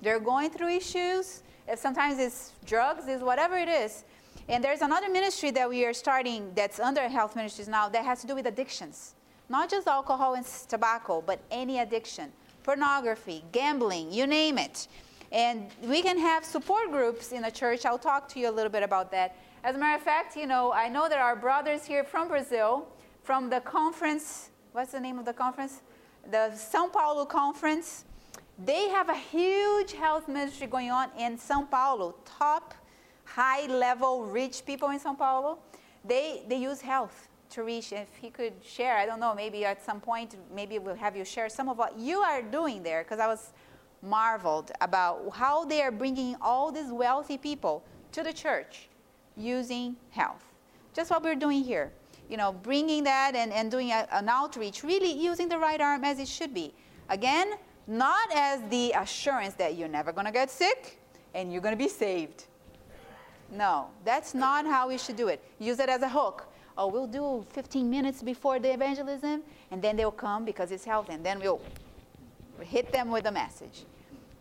[0.02, 1.42] They're going through issues.
[1.76, 4.04] Sometimes it's drugs, it's whatever it is.
[4.48, 8.20] And there's another ministry that we are starting that's under health ministries now that has
[8.22, 9.14] to do with addictions.
[9.48, 12.32] Not just alcohol and tobacco, but any addiction.
[12.62, 14.88] Pornography, gambling, you name it.
[15.32, 17.86] And we can have support groups in the church.
[17.86, 19.36] I'll talk to you a little bit about that.
[19.62, 22.88] As a matter of fact, you know, I know there are brothers here from Brazil,
[23.22, 24.50] from the conference.
[24.72, 25.82] What's the name of the conference?
[26.30, 28.04] The Sao Paulo conference.
[28.64, 32.74] They have a huge health ministry going on in Sao Paulo, top,
[33.24, 35.58] high level, rich people in Sao Paulo.
[36.04, 37.92] They, they use health to reach.
[37.92, 41.24] If he could share, I don't know, maybe at some point, maybe we'll have you
[41.24, 43.52] share some of what you are doing there, because I was
[44.02, 48.88] marveled about how they are bringing all these wealthy people to the church
[49.36, 50.44] using health.
[50.92, 51.92] Just what we're doing here.
[52.28, 56.04] You know, bringing that and, and doing a, an outreach, really using the right arm
[56.04, 56.74] as it should be.
[57.08, 57.54] Again,
[57.90, 61.00] not as the assurance that you're never going to get sick
[61.34, 62.44] and you're going to be saved.
[63.50, 65.42] No, that's not how we should do it.
[65.58, 66.46] Use it as a hook.
[66.78, 71.08] Oh, we'll do 15 minutes before the evangelism, and then they'll come because it's health,
[71.10, 71.60] and then we'll
[72.60, 73.84] hit them with a message,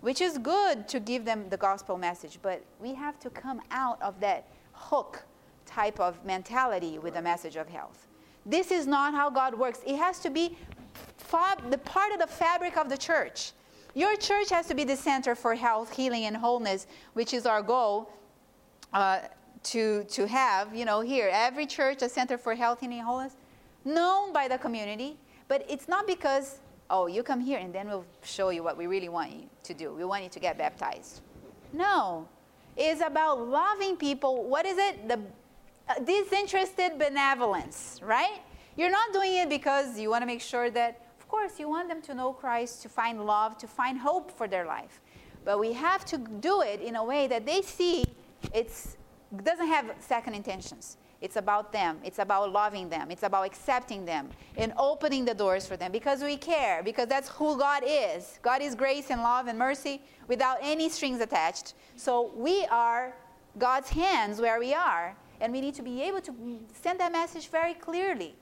[0.02, 4.00] which is good to give them the gospel message, but we have to come out
[4.02, 5.24] of that hook
[5.66, 8.08] type of mentality with the message of health.
[8.46, 9.82] This is not how God works.
[9.86, 10.56] It has to be
[11.70, 13.52] the part of the fabric of the church.
[13.96, 17.62] Your church has to be the center for health, healing, and wholeness, which is our
[17.62, 18.12] goal
[18.94, 19.20] uh,
[19.64, 23.36] to, to have, you know, here, every church, a center for health, healing, and wholeness,
[23.86, 25.18] known by the community.
[25.48, 26.60] But it's not because,
[26.90, 29.74] oh, you come here and then we'll show you what we really want you to
[29.74, 29.94] do.
[29.94, 31.22] We want you to get baptized.
[31.74, 32.28] No.
[32.78, 34.44] It's about loving people.
[34.44, 35.08] What is it?
[35.08, 35.20] The
[35.90, 38.42] uh, disinterested benevolence, right?
[38.80, 41.90] You're not doing it because you want to make sure that, of course, you want
[41.90, 45.02] them to know Christ, to find love, to find hope for their life.
[45.44, 48.06] But we have to do it in a way that they see
[48.54, 48.72] it
[49.44, 50.96] doesn't have second intentions.
[51.20, 52.00] It's about them.
[52.06, 53.12] It's about loving them.
[53.12, 57.28] It's about accepting them and opening the doors for them because we care, because that's
[57.28, 58.40] who God is.
[58.42, 61.74] God is grace and love and mercy without any strings attached.
[61.98, 63.14] So we are
[63.58, 66.34] God's hands where we are, and we need to be able to
[66.82, 68.38] send that message very clearly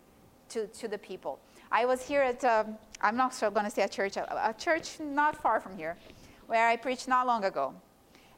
[0.50, 1.40] to, to the people.
[1.72, 4.54] I was here at, um, I'm not sure going to say a church, a, a
[4.54, 5.98] church not far from here,
[6.48, 7.74] where I preached not long ago.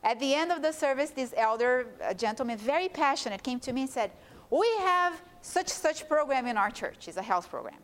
[0.03, 3.89] At the end of the service, this elder gentleman, very passionate, came to me and
[3.89, 4.11] said,
[4.49, 7.07] We have such such program in our church.
[7.07, 7.79] It's a health program.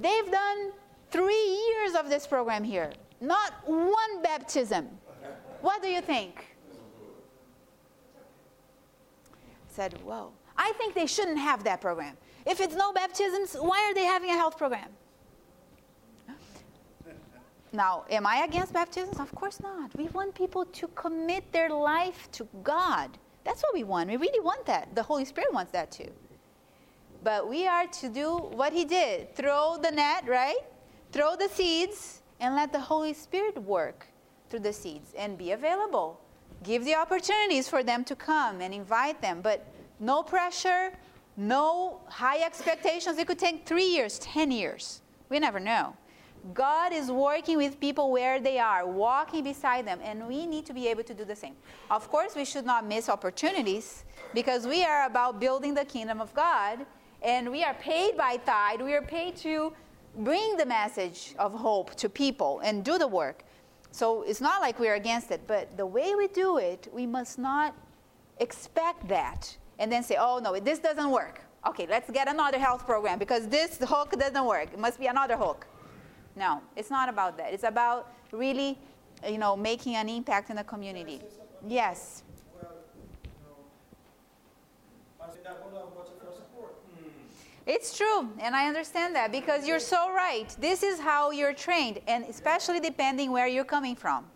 [0.00, 0.72] They've done
[1.10, 1.34] three
[1.68, 4.88] years of this program here, not one baptism.
[5.60, 6.46] What do you think?
[9.68, 10.30] Said, Whoa.
[10.56, 12.16] I think they shouldn't have that program.
[12.46, 14.88] If it's no baptisms, why are they having a health program?
[17.72, 19.18] Now, am I against baptisms?
[19.18, 19.94] Of course not.
[19.96, 23.18] We want people to commit their life to God.
[23.44, 24.08] That's what we want.
[24.08, 24.94] We really want that.
[24.94, 26.10] The Holy Spirit wants that too.
[27.22, 30.60] But we are to do what He did throw the net, right?
[31.12, 34.06] Throw the seeds and let the Holy Spirit work
[34.48, 36.20] through the seeds and be available.
[36.62, 39.66] Give the opportunities for them to come and invite them, but
[40.00, 40.92] no pressure,
[41.36, 43.18] no high expectations.
[43.18, 45.02] It could take three years, 10 years.
[45.28, 45.96] We never know.
[46.54, 50.72] God is working with people where they are, walking beside them, and we need to
[50.72, 51.54] be able to do the same.
[51.90, 56.32] Of course, we should not miss opportunities because we are about building the kingdom of
[56.34, 56.86] God,
[57.22, 58.80] and we are paid by tithe.
[58.80, 59.72] We are paid to
[60.18, 63.42] bring the message of hope to people and do the work.
[63.90, 67.38] So it's not like we're against it, but the way we do it, we must
[67.38, 67.74] not
[68.38, 71.40] expect that and then say, oh no, this doesn't work.
[71.66, 74.72] Okay, let's get another health program because this hook doesn't work.
[74.72, 75.66] It must be another hook.
[76.36, 77.52] No, it's not about that.
[77.52, 78.78] It's about really,
[79.26, 81.20] you know, making an impact in the community.
[81.66, 82.22] Yes.
[82.54, 82.72] Well,
[83.24, 86.74] you know, I that one much of support.
[86.94, 87.08] Hmm.
[87.66, 90.54] It's true, and I understand that because you're so right.
[90.60, 94.26] This is how you're trained, and especially depending where you're coming from.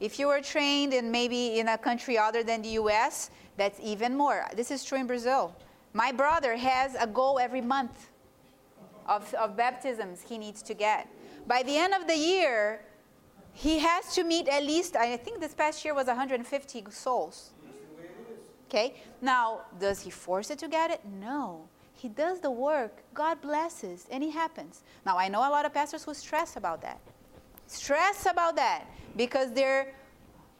[0.00, 4.16] If you were trained in maybe in a country other than the US, that's even
[4.16, 4.46] more.
[4.56, 5.54] This is true in Brazil.
[5.92, 8.10] My brother has a goal every month
[9.06, 11.08] of, of baptisms he needs to get.
[11.46, 12.80] By the end of the year,
[13.52, 17.50] he has to meet at least, I think this past year was 150 souls.
[18.68, 18.94] Okay?
[19.20, 21.00] Now, does he force it to get it?
[21.20, 21.68] No.
[21.94, 24.82] He does the work, God blesses, and it happens.
[25.04, 26.98] Now, I know a lot of pastors who stress about that.
[27.66, 28.86] Stress about that
[29.16, 29.94] because they're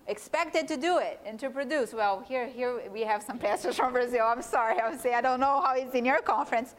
[0.07, 1.93] expected to do it and to produce.
[1.93, 4.27] Well, here, here we have some pastors from Brazil.
[4.27, 6.75] I'm sorry, I would say I don't know how it's in your conference,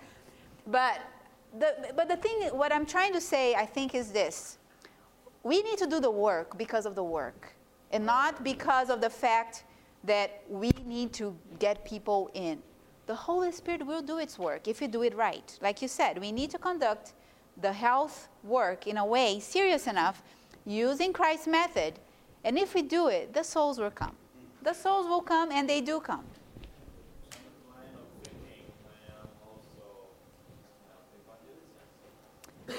[0.68, 1.00] but
[1.60, 4.58] the, but the thing, what I'm trying to say, I think, is this:
[5.44, 7.54] we need to do the work because of the work,
[7.92, 9.64] and not because of the fact
[10.04, 12.62] that we need to get people in.
[13.06, 15.58] The Holy Spirit will do its work if you do it right.
[15.62, 17.14] Like you said, we need to conduct
[17.62, 20.24] the health work in a way serious enough
[20.66, 22.00] using Christ's method
[22.44, 24.16] and if we do it, the souls will come.
[24.62, 26.26] The souls will come, and they do come.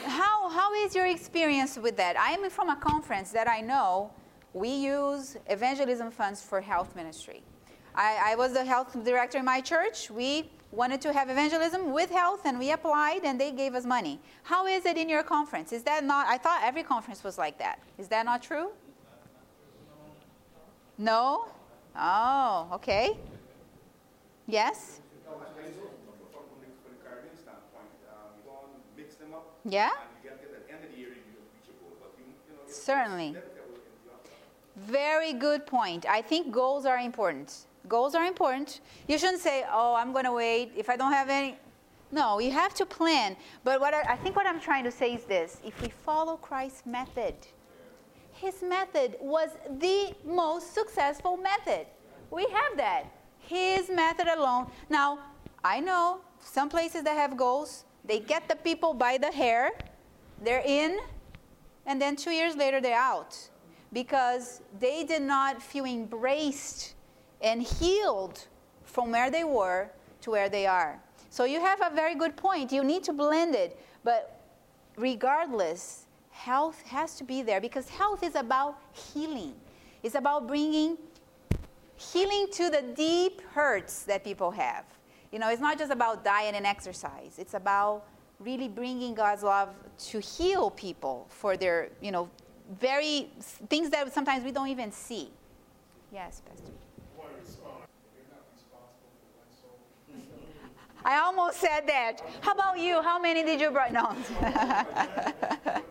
[0.06, 2.18] How, how is your experience with that?
[2.18, 4.10] I am from a conference that I know
[4.54, 7.42] we use evangelism funds for health ministry.
[7.94, 10.10] I, I was the health director in my church.
[10.10, 14.20] We wanted to have evangelism with health, and we applied, and they gave us money.
[14.42, 15.72] How is it in your conference?
[15.72, 16.26] Is that not?
[16.26, 17.78] I thought every conference was like that.
[17.98, 18.70] Is that not true?
[20.98, 21.46] No?
[21.96, 23.16] Oh, okay.
[24.46, 25.00] Yes?
[29.64, 29.90] Yeah?
[32.66, 33.36] Certainly.
[34.76, 36.04] Very good point.
[36.08, 37.66] I think goals are important.
[37.88, 38.80] Goals are important.
[39.08, 41.56] You shouldn't say, oh, I'm going to wait if I don't have any.
[42.10, 43.36] No, you have to plan.
[43.62, 46.36] But what I, I think what I'm trying to say is this if we follow
[46.36, 47.34] Christ's method,
[48.44, 51.86] his method was the most successful method.
[52.30, 53.04] We have that.
[53.38, 54.70] His method alone.
[54.90, 55.18] Now,
[55.64, 59.70] I know some places that have goals, they get the people by the hair,
[60.42, 61.00] they're in,
[61.86, 63.36] and then two years later they're out
[63.94, 66.94] because they did not feel embraced
[67.40, 68.46] and healed
[68.84, 69.88] from where they were
[70.20, 71.00] to where they are.
[71.30, 72.72] So you have a very good point.
[72.72, 73.80] You need to blend it.
[74.02, 74.40] But
[74.96, 76.03] regardless,
[76.34, 79.54] health has to be there because health is about healing.
[80.02, 80.98] It's about bringing
[81.96, 84.84] healing to the deep hurts that people have.
[85.30, 87.36] You know, it's not just about diet and exercise.
[87.38, 88.04] It's about
[88.40, 89.70] really bringing God's love
[90.10, 92.28] to heal people for their, you know,
[92.80, 93.30] very
[93.68, 95.30] things that sometimes we don't even see.
[96.12, 96.72] Yes, Pastor.
[101.06, 102.22] I almost said that.
[102.40, 103.02] How about you?
[103.02, 103.92] How many did you bring?
[103.92, 104.16] No.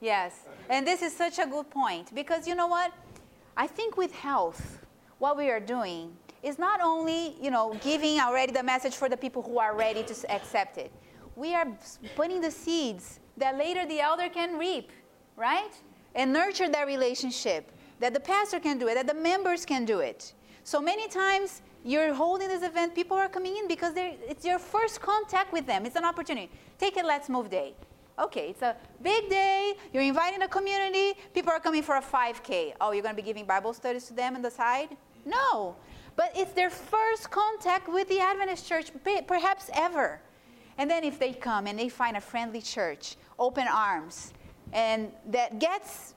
[0.00, 0.40] Yes.
[0.68, 2.92] And this is such a good point because you know what?
[3.56, 4.80] I think with health,
[5.18, 9.16] what we are doing is not only, you know, giving already the message for the
[9.16, 10.90] people who are ready to accept it.
[11.36, 11.66] We are
[12.16, 14.90] putting the seeds that later the elder can reap,
[15.36, 15.72] right?
[16.14, 20.00] And nurture that relationship, that the pastor can do it, that the members can do
[20.00, 20.32] it.
[20.64, 25.00] So many times you're holding this event, people are coming in because it's your first
[25.00, 25.84] contact with them.
[25.84, 26.50] It's an opportunity.
[26.78, 27.74] Take it, let's move day.
[28.20, 29.74] Okay, it's a big day.
[29.94, 31.18] You're inviting the community.
[31.32, 32.74] People are coming for a 5K.
[32.78, 34.94] Oh, you're going to be giving Bible studies to them on the side?
[35.24, 35.74] No.
[36.16, 38.90] But it's their first contact with the Adventist church,
[39.26, 40.20] perhaps ever.
[40.76, 44.34] And then if they come and they find a friendly church, open arms,
[44.74, 46.14] and that gets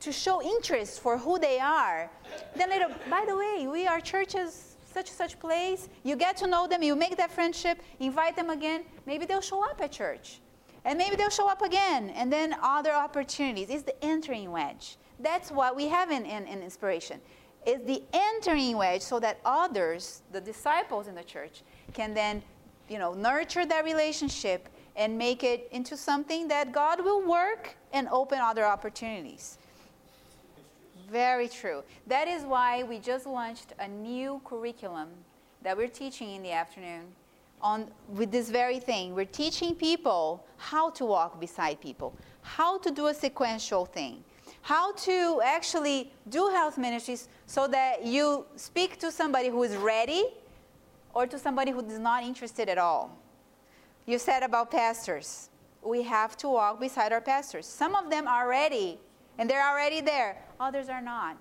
[0.00, 2.10] to show interest for who they are,
[2.54, 5.88] then later, by the way, we are churches such such place.
[6.04, 8.84] You get to know them, you make that friendship, invite them again.
[9.06, 10.40] Maybe they'll show up at church.
[10.86, 12.10] And maybe they'll show up again.
[12.10, 13.68] And then other opportunities.
[13.68, 14.96] It's the entering wedge.
[15.18, 17.20] That's what we have in, in, in inspiration.
[17.66, 21.62] Is the entering wedge so that others, the disciples in the church,
[21.92, 22.40] can then,
[22.88, 28.08] you know, nurture that relationship and make it into something that God will work and
[28.08, 29.58] open other opportunities.
[31.10, 31.82] Very true.
[32.06, 35.08] That is why we just launched a new curriculum
[35.62, 37.06] that we're teaching in the afternoon
[37.60, 39.14] on with this very thing.
[39.14, 44.22] We're teaching people how to walk beside people, how to do a sequential thing,
[44.62, 50.24] how to actually do health ministries so that you speak to somebody who is ready
[51.14, 53.16] or to somebody who is not interested at all.
[54.06, 55.50] You said about pastors.
[55.82, 57.66] We have to walk beside our pastors.
[57.66, 58.98] Some of them are ready
[59.38, 61.36] and they're already there, others are not.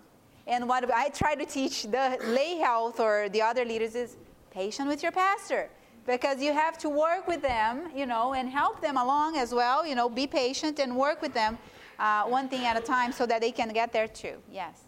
[0.48, 4.18] And what I try to teach the lay health or the other leaders is
[4.52, 5.70] patient with your pastor
[6.06, 9.86] because you have to work with them, you know, and help them along as well.
[9.86, 11.58] You know, be patient and work with them
[12.00, 14.36] uh, one thing at a time so that they can get there too.
[14.52, 14.82] Yes.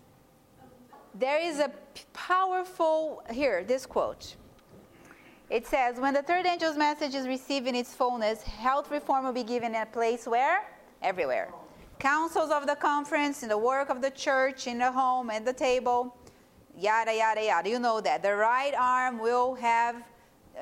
[1.15, 1.71] There is a
[2.13, 4.35] powerful, here, this quote.
[5.49, 9.33] It says, when the third angel's message is received in its fullness, health reform will
[9.33, 10.69] be given a place where?
[11.01, 11.51] Everywhere.
[11.99, 15.53] Councils of the conference, in the work of the church, in the home, at the
[15.53, 16.15] table,
[16.77, 17.69] yada, yada, yada.
[17.69, 18.21] You know that.
[18.21, 19.95] The right arm will have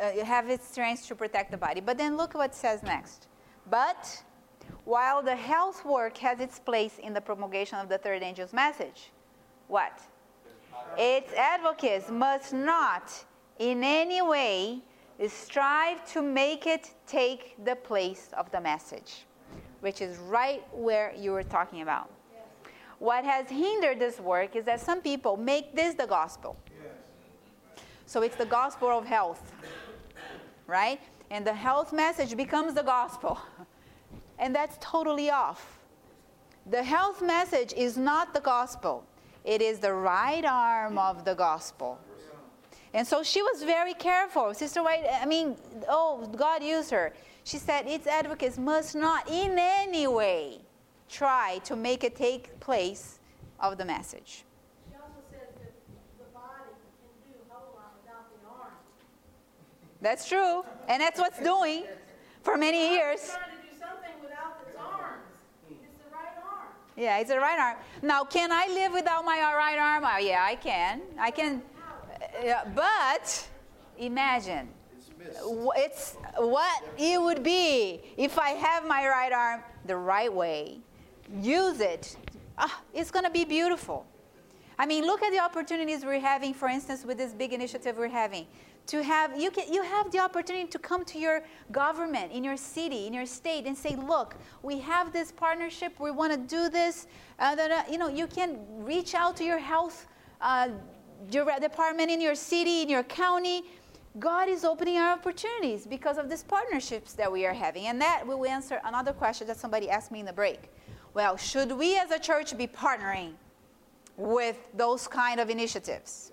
[0.01, 1.81] uh, have its strength to protect the body.
[1.81, 3.27] But then look what it says next.
[3.69, 4.23] But
[4.83, 9.11] while the health work has its place in the promulgation of the third angel's message,
[9.67, 9.99] what?
[10.97, 13.11] Its advocates must not
[13.59, 14.81] in any way
[15.27, 19.25] strive to make it take the place of the message,
[19.81, 22.09] which is right where you were talking about.
[22.99, 26.57] What has hindered this work is that some people make this the gospel.
[28.05, 29.51] So it's the gospel of health
[30.67, 30.99] right?
[31.31, 33.39] And the health message becomes the gospel.
[34.37, 35.79] And that's totally off.
[36.65, 39.05] The health message is not the gospel,
[39.45, 41.99] it is the right arm of the gospel.
[42.93, 44.53] And so she was very careful.
[44.53, 45.57] Sister White, I mean,
[45.89, 47.13] oh, God used her.
[47.43, 50.61] She said, its advocates must not in any way
[51.09, 53.19] try to make it take place
[53.59, 54.44] of the message.
[60.05, 60.63] That's true.
[60.87, 61.85] And that's what's doing
[62.43, 63.31] for many years.
[66.95, 67.77] Yeah, it's the right arm.
[68.03, 70.03] Now, can I live without my right arm?
[70.05, 71.01] Oh, yeah, I can.
[71.19, 71.63] I can.
[72.21, 73.49] Uh, but
[73.97, 74.69] imagine
[75.75, 80.81] it's what it would be if I have my right arm the right way.
[81.41, 82.15] Use it.
[82.59, 84.05] Ah, it's going to be beautiful.
[84.77, 88.07] I mean, look at the opportunities we're having, for instance, with this big initiative we're
[88.07, 88.45] having
[88.87, 92.57] to have you can you have the opportunity to come to your government in your
[92.57, 96.69] city in your state and say look we have this partnership we want to do
[96.69, 97.07] this.
[97.39, 97.55] Uh,
[97.89, 100.07] you know you can reach out to your health
[100.41, 100.69] uh,
[101.29, 103.63] department in your city in your county.
[104.17, 107.87] God is opening our opportunities because of these partnerships that we are having.
[107.87, 110.71] And that will answer another question that somebody asked me in the break.
[111.13, 113.33] Well should we as a church be partnering
[114.17, 116.31] with those kind of initiatives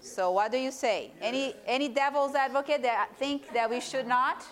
[0.00, 1.12] so what do you say?
[1.20, 4.44] Any any devil's advocate that think that we should not?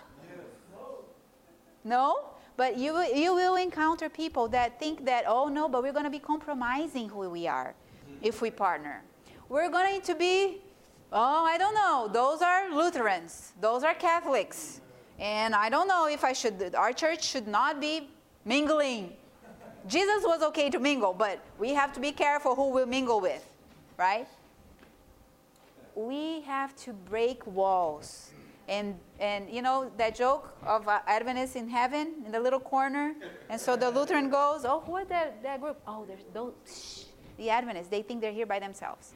[1.84, 2.20] No?
[2.56, 6.10] But you you will encounter people that think that oh no, but we're going to
[6.10, 7.74] be compromising who we are
[8.22, 9.02] if we partner.
[9.48, 10.60] We're going to be
[11.12, 12.08] oh, I don't know.
[12.12, 13.52] Those are Lutherans.
[13.60, 14.80] Those are Catholics.
[15.18, 18.10] And I don't know if I should our church should not be
[18.44, 19.14] mingling.
[19.86, 23.44] Jesus was okay to mingle, but we have to be careful who we mingle with,
[23.96, 24.28] right?
[25.98, 28.30] We have to break walls.
[28.68, 33.14] And, and you know that joke of uh, Adventists in heaven in the little corner?
[33.48, 35.80] And so the Lutheran goes, Oh, who is that, that group?
[35.86, 37.04] Oh, there's those, shh,
[37.38, 37.88] the Adventists.
[37.88, 39.14] They think they're here by themselves.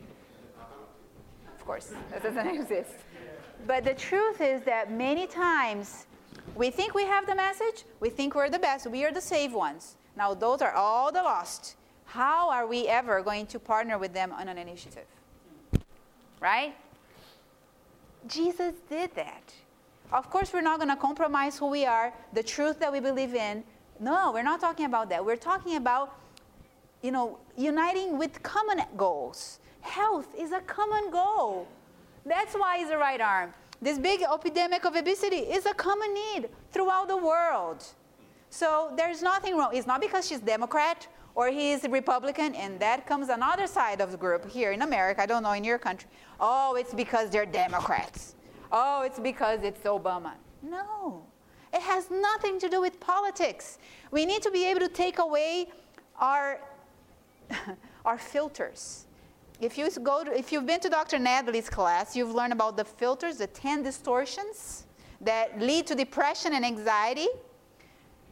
[1.54, 2.94] Of course, that doesn't exist.
[3.66, 6.06] But the truth is that many times
[6.56, 9.54] we think we have the message, we think we're the best, we are the saved
[9.54, 9.96] ones.
[10.16, 11.76] Now, those are all the lost.
[12.06, 15.06] How are we ever going to partner with them on an initiative?
[16.42, 16.74] Right?
[18.26, 19.54] Jesus did that.
[20.12, 23.34] Of course, we're not going to compromise who we are, the truth that we believe
[23.34, 23.64] in.
[23.98, 25.24] No, we're not talking about that.
[25.24, 26.18] We're talking about,
[27.00, 29.60] you know, uniting with common goals.
[29.80, 31.66] Health is a common goal.
[32.26, 33.52] That's why it's the right arm.
[33.80, 37.84] This big epidemic of obesity is a common need throughout the world.
[38.50, 39.70] So there's nothing wrong.
[39.72, 44.16] It's not because she's Democrat or he's Republican, and that comes another side of the
[44.16, 45.22] group here in America.
[45.22, 46.08] I don't know in your country.
[46.38, 48.34] Oh, it's because they're Democrats.
[48.70, 50.32] Oh, it's because it's Obama.
[50.62, 51.24] No,
[51.72, 53.78] it has nothing to do with politics.
[54.10, 55.68] We need to be able to take away
[56.18, 56.60] our,
[58.04, 59.06] our filters.
[59.60, 61.18] If, you go to, if you've been to Dr.
[61.18, 64.86] Nedley's class, you've learned about the filters, the 10 distortions
[65.20, 67.28] that lead to depression and anxiety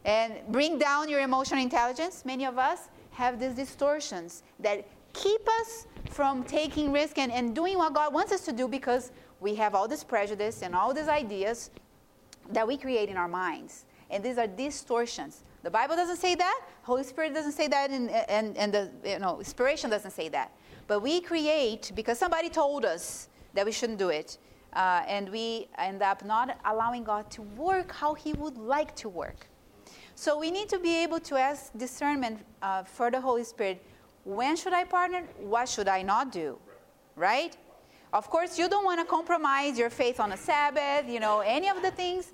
[0.03, 2.25] and bring down your emotional intelligence.
[2.25, 7.77] Many of us have these distortions that keep us from taking risk and, and doing
[7.77, 11.07] what God wants us to do because we have all this prejudice and all these
[11.07, 11.71] ideas
[12.51, 13.85] that we create in our minds.
[14.09, 15.43] And these are distortions.
[15.63, 16.61] The Bible doesn't say that.
[16.83, 20.51] Holy Spirit doesn't say that, and, and, and the you know, inspiration doesn't say that.
[20.87, 24.37] But we create because somebody told us that we shouldn't do it.
[24.73, 29.09] Uh, and we end up not allowing God to work how He would like to
[29.09, 29.47] work.
[30.21, 33.83] So we need to be able to ask discernment uh, for the Holy Spirit
[34.23, 35.23] when should I partner?
[35.39, 36.59] What should I not do?
[37.15, 37.57] Right?
[38.13, 41.69] Of course, you don't want to compromise your faith on a Sabbath, you know, any
[41.69, 42.33] of the things,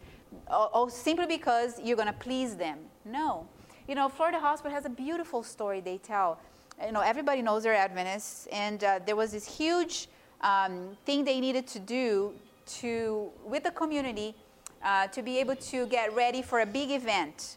[0.52, 2.80] or, or simply because you're going to please them.
[3.06, 3.48] No.
[3.88, 6.42] You know, Florida Hospital has a beautiful story they tell.
[6.86, 10.10] You know, everybody knows they're Adventists, and uh, there was this huge
[10.42, 12.34] um, thing they needed to do
[12.82, 14.36] to, with the community
[14.84, 17.56] uh, to be able to get ready for a big event.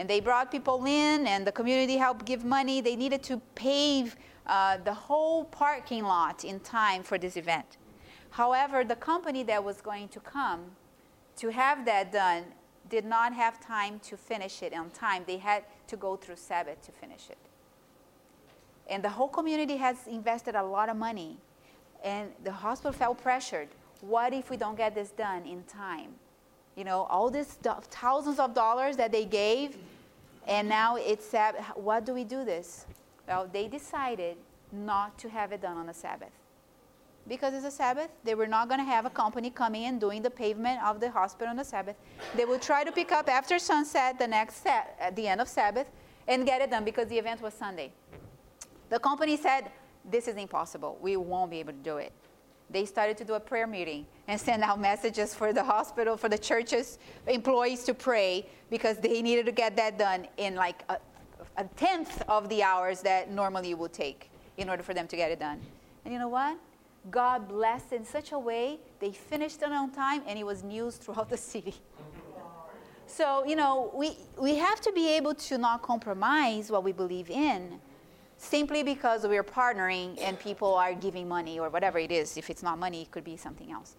[0.00, 2.80] And they brought people in, and the community helped give money.
[2.80, 7.76] They needed to pave uh, the whole parking lot in time for this event.
[8.30, 10.62] However, the company that was going to come
[11.36, 12.44] to have that done
[12.88, 15.24] did not have time to finish it on time.
[15.26, 17.36] They had to go through Sabbath to finish it.
[18.88, 21.36] And the whole community has invested a lot of money.
[22.02, 23.68] And the hospital felt pressured.
[24.00, 26.12] What if we don't get this done in time?
[26.74, 27.58] You know, all these
[27.90, 29.76] thousands of dollars that they gave,
[30.46, 31.64] and now it's Sabbath.
[31.74, 32.86] What do we do this?
[33.28, 34.36] Well, they decided
[34.72, 36.32] not to have it done on the Sabbath.
[37.28, 40.22] Because it's a Sabbath, they were not going to have a company coming and doing
[40.22, 41.96] the pavement of the hospital on the Sabbath.
[42.34, 45.88] They would try to pick up after sunset the next at the end of Sabbath
[46.26, 47.92] and get it done because the event was Sunday.
[48.88, 49.70] The company said,
[50.04, 50.98] This is impossible.
[51.00, 52.12] We won't be able to do it.
[52.72, 56.28] They started to do a prayer meeting and send out messages for the hospital, for
[56.28, 60.98] the church's employees to pray because they needed to get that done in like a,
[61.56, 65.16] a tenth of the hours that normally it would take in order for them to
[65.16, 65.60] get it done.
[66.04, 66.58] And you know what?
[67.10, 70.96] God blessed in such a way, they finished it on time and it was news
[70.96, 71.74] throughout the city.
[73.06, 77.28] So, you know, we, we have to be able to not compromise what we believe
[77.28, 77.80] in
[78.40, 82.38] simply because we're partnering and people are giving money or whatever it is.
[82.38, 83.96] If it's not money, it could be something else.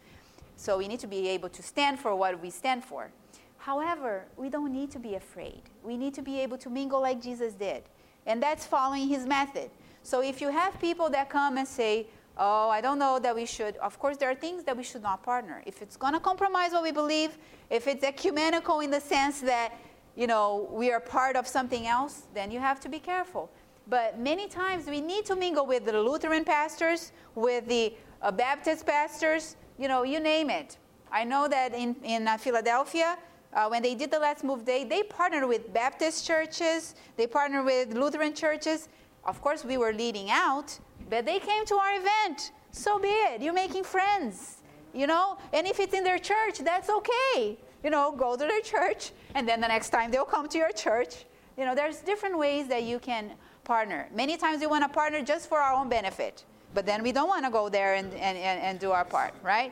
[0.56, 3.12] So we need to be able to stand for what we stand for.
[3.60, 5.62] However, we don't need to be afraid.
[5.84, 7.84] We need to be able to mingle like Jesus did.
[8.26, 9.70] And that's following his method.
[10.02, 13.46] So if you have people that come and say, Oh, I don't know that we
[13.46, 15.62] should, of course, there are things that we should not partner.
[15.66, 17.38] If it's going to compromise what we believe,
[17.70, 19.74] if it's ecumenical in the sense that,
[20.16, 23.52] you know, we are part of something else, then you have to be careful.
[23.92, 28.86] But many times we need to mingle with the Lutheran pastors, with the uh, Baptist
[28.86, 30.78] pastors, you know, you name it.
[31.12, 33.18] I know that in, in uh, Philadelphia,
[33.54, 37.66] uh, when they did the Let's Move Day, they partnered with Baptist churches, they partnered
[37.66, 38.88] with Lutheran churches.
[39.26, 40.80] Of course, we were leading out,
[41.10, 42.54] but they came to our event.
[42.72, 43.42] So be it.
[43.42, 44.62] You're making friends,
[44.94, 45.38] you know?
[45.52, 47.58] And if it's in their church, that's okay.
[47.84, 50.72] You know, go to their church, and then the next time they'll come to your
[50.72, 51.26] church.
[51.58, 53.34] You know, there's different ways that you can
[53.64, 54.08] partner.
[54.14, 57.28] Many times we want to partner just for our own benefit, but then we don't
[57.28, 59.72] want to go there and, and, and, and do our part, right?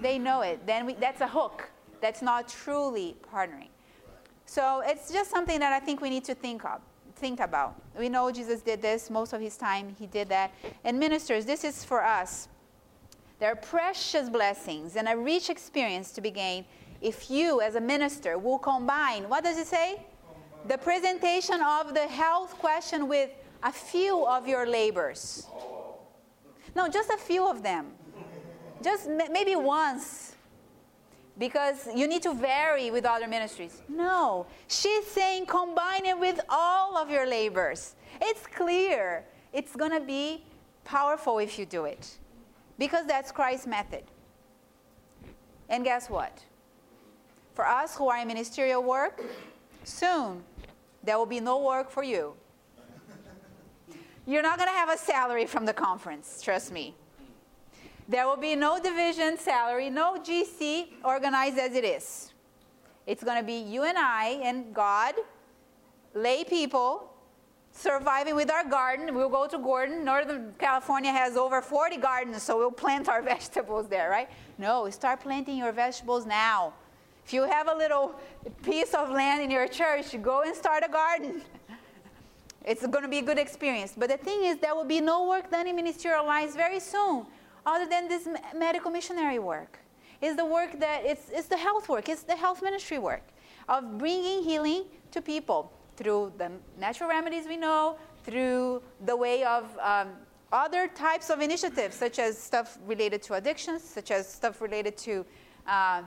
[0.00, 0.66] They know it.
[0.66, 1.70] Then we, that's a hook.
[2.00, 3.68] That's not truly partnering.
[4.46, 6.80] So it's just something that I think we need to think of,
[7.16, 7.80] think about.
[7.98, 9.96] We know Jesus did this most of his time.
[9.98, 10.52] He did that.
[10.84, 12.48] And ministers, this is for us.
[13.38, 16.66] There are precious blessings and a rich experience to be gained
[17.00, 19.28] if you, as a minister, will combine.
[19.28, 20.00] What does it say?
[20.66, 23.30] The presentation of the health question with
[23.62, 25.46] a few of your labors.
[26.74, 27.92] No, just a few of them.
[28.82, 30.36] Just maybe once.
[31.38, 33.82] Because you need to vary with other ministries.
[33.88, 37.96] No, she's saying combine it with all of your labors.
[38.20, 39.24] It's clear.
[39.52, 40.44] It's going to be
[40.84, 42.18] powerful if you do it.
[42.78, 44.04] Because that's Christ's method.
[45.68, 46.40] And guess what?
[47.54, 49.20] For us who are in ministerial work,
[49.84, 50.42] soon
[51.04, 52.34] there will be no work for you.
[54.26, 56.94] You're not going to have a salary from the conference, trust me.
[58.08, 62.32] There will be no division salary, no GC organized as it is.
[63.06, 65.14] It's going to be you and I and God,
[66.14, 67.10] lay people,
[67.72, 69.14] surviving with our garden.
[69.14, 70.04] We'll go to Gordon.
[70.04, 74.30] Northern California has over 40 gardens, so we'll plant our vegetables there, right?
[74.56, 76.72] No, start planting your vegetables now.
[77.24, 78.14] If you have a little
[78.62, 81.42] piece of land in your church, go and start a garden.
[82.66, 83.92] It's going to be a good experience.
[83.94, 87.26] But the thing is, there will be no work done in ministerial lives very soon,
[87.66, 89.78] other than this medical missionary work.
[90.22, 92.08] It's the work that it's, it's the health work.
[92.08, 93.22] It's the health ministry work
[93.68, 99.64] of bringing healing to people through the natural remedies we know, through the way of
[99.78, 100.08] um,
[100.50, 105.26] other types of initiatives, such as stuff related to addictions, such as stuff related to
[105.66, 106.00] uh,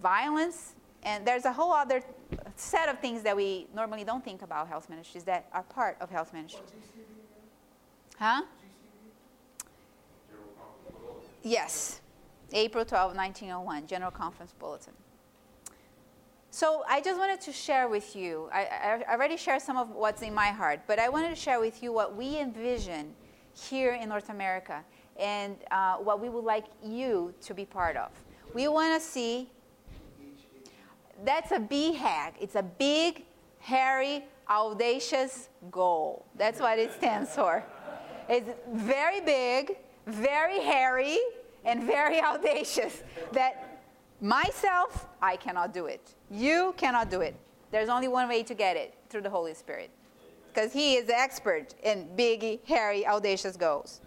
[0.00, 0.74] violence.
[1.02, 2.02] And there's a whole other
[2.56, 6.10] set of things that we normally don't think about health ministries that are part of
[6.10, 6.70] health ministries.
[8.18, 8.42] Huh?
[11.42, 12.00] Yes.
[12.52, 14.92] April 12, 1901, General Conference Bulletin.
[16.50, 20.20] So I just wanted to share with you, I, I, already shared some of what's
[20.20, 23.14] in my heart, but I wanted to share with you what we envision
[23.54, 24.84] here in North America
[25.18, 28.10] and uh, what we would like you to be part of.
[28.52, 29.48] We want to see
[31.24, 32.34] that's a BHAG.
[32.40, 33.24] It's a big,
[33.58, 36.26] hairy, audacious goal.
[36.36, 37.64] That's what it stands for.
[38.28, 41.18] It's very big, very hairy,
[41.64, 43.02] and very audacious.
[43.32, 43.82] That
[44.20, 46.14] myself, I cannot do it.
[46.30, 47.34] You cannot do it.
[47.70, 49.90] There's only one way to get it through the Holy Spirit.
[50.52, 54.00] Because He is the expert in big, hairy, audacious goals.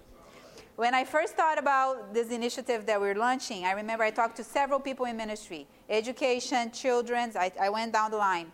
[0.76, 4.44] When I first thought about this initiative that we're launching, I remember I talked to
[4.44, 8.52] several people in ministry education, children's, I, I went down the line.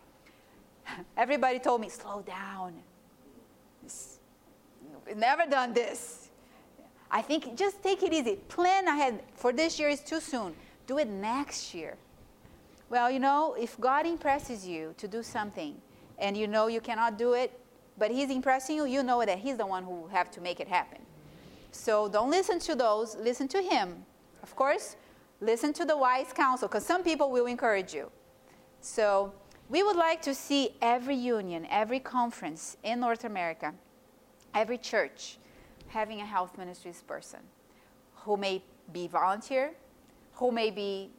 [1.17, 2.73] Everybody told me, slow down.
[5.07, 6.29] We've never done this.
[7.09, 8.35] I think just take it easy.
[8.47, 9.23] Plan ahead.
[9.33, 10.53] For this year is too soon.
[10.87, 11.97] Do it next year.
[12.89, 15.75] Well, you know, if God impresses you to do something
[16.19, 17.59] and you know you cannot do it,
[17.97, 20.59] but He's impressing you, you know that He's the one who will have to make
[20.59, 20.99] it happen.
[21.71, 24.05] So don't listen to those, listen to him.
[24.43, 24.97] Of course,
[25.39, 28.11] listen to the wise counsel, because some people will encourage you.
[28.81, 29.33] So
[29.69, 33.73] we would like to see every union, every conference in North America,
[34.53, 35.37] every church
[35.87, 37.39] having a health ministries person
[38.15, 38.61] who may
[38.91, 39.71] be volunteer,
[40.33, 41.09] who may be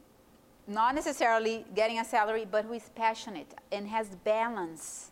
[0.67, 5.11] not necessarily getting a salary, but who is passionate and has balance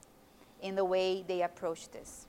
[0.62, 2.28] in the way they approach this.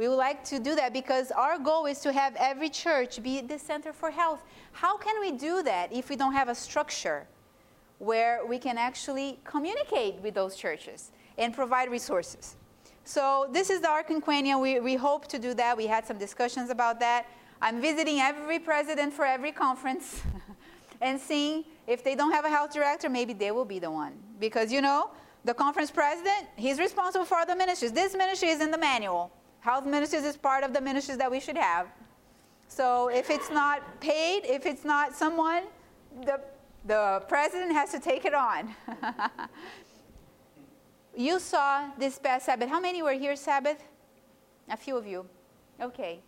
[0.00, 3.42] We would like to do that because our goal is to have every church be
[3.42, 4.42] the center for health.
[4.72, 7.26] How can we do that if we don't have a structure
[7.98, 12.56] where we can actually communicate with those churches and provide resources?
[13.04, 14.58] So, this is the Quenya.
[14.58, 15.76] We, we hope to do that.
[15.76, 17.26] We had some discussions about that.
[17.60, 20.22] I'm visiting every president for every conference
[21.02, 24.14] and seeing if they don't have a health director, maybe they will be the one.
[24.38, 25.10] Because, you know,
[25.44, 27.92] the conference president, he's responsible for other ministries.
[27.92, 29.30] This ministry is in the manual.
[29.60, 31.86] Health ministries is part of the ministries that we should have.
[32.68, 35.64] So if it's not paid, if it's not someone,
[36.24, 36.40] the,
[36.86, 38.74] the president has to take it on.
[41.16, 42.68] you saw this past Sabbath.
[42.68, 43.82] How many were here Sabbath?
[44.68, 45.26] A few of you.
[45.80, 46.20] Okay.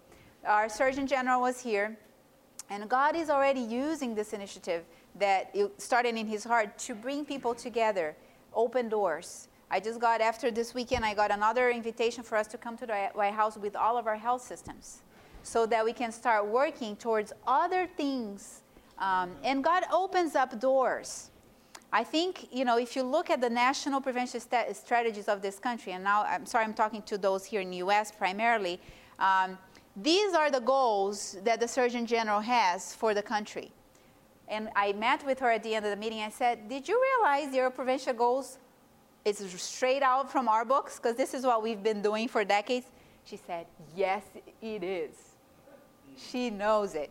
[0.44, 1.96] Our Surgeon General was here.
[2.68, 4.84] And God is already using this initiative
[5.18, 8.16] that started in his heart to bring people together,
[8.54, 12.58] open doors, I just got, after this weekend, I got another invitation for us to
[12.58, 15.00] come to the White House with all of our health systems
[15.42, 18.64] so that we can start working towards other things.
[18.98, 21.30] Um, and God opens up doors.
[21.90, 25.58] I think, you know, if you look at the national prevention st- strategies of this
[25.58, 28.78] country, and now I'm sorry I'm talking to those here in the US primarily,
[29.18, 29.56] um,
[29.96, 33.72] these are the goals that the Surgeon General has for the country.
[34.48, 36.20] And I met with her at the end of the meeting.
[36.20, 38.58] I said, Did you realize your prevention goals
[39.24, 42.86] it's straight out from our books because this is what we've been doing for decades.
[43.24, 43.66] She said,
[43.96, 44.22] Yes,
[44.60, 45.14] it is.
[46.16, 47.10] She knows it.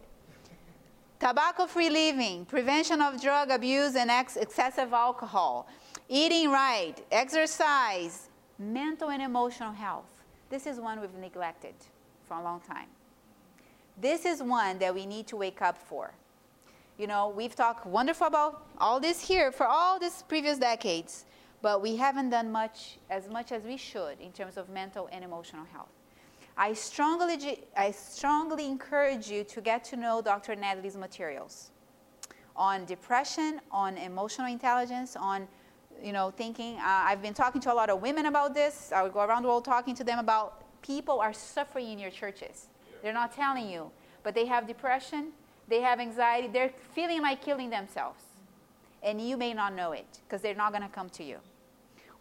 [1.20, 5.68] Tobacco free living, prevention of drug abuse and ex- excessive alcohol,
[6.10, 10.06] eating right, exercise, mental and emotional health.
[10.50, 11.76] This is one we've neglected
[12.28, 12.88] for a long time.
[14.00, 16.12] This is one that we need to wake up for.
[16.98, 21.26] You know, we've talked wonderful about all this here for all these previous decades
[21.62, 25.24] but we haven't done much as much as we should in terms of mental and
[25.24, 25.90] emotional health.
[26.58, 30.56] I strongly, I strongly encourage you to get to know Dr.
[30.56, 31.72] Nedley's materials
[32.56, 35.48] on depression, on emotional intelligence, on
[36.04, 36.76] you know thinking.
[36.76, 38.92] Uh, I've been talking to a lot of women about this.
[38.94, 42.12] I would go around the world talking to them about people are suffering in your
[42.12, 42.68] churches.
[43.02, 43.92] They're not telling you,
[44.24, 45.32] but they have depression,
[45.68, 48.24] they have anxiety, they're feeling like killing themselves.
[49.04, 51.38] And you may not know it because they're not going to come to you.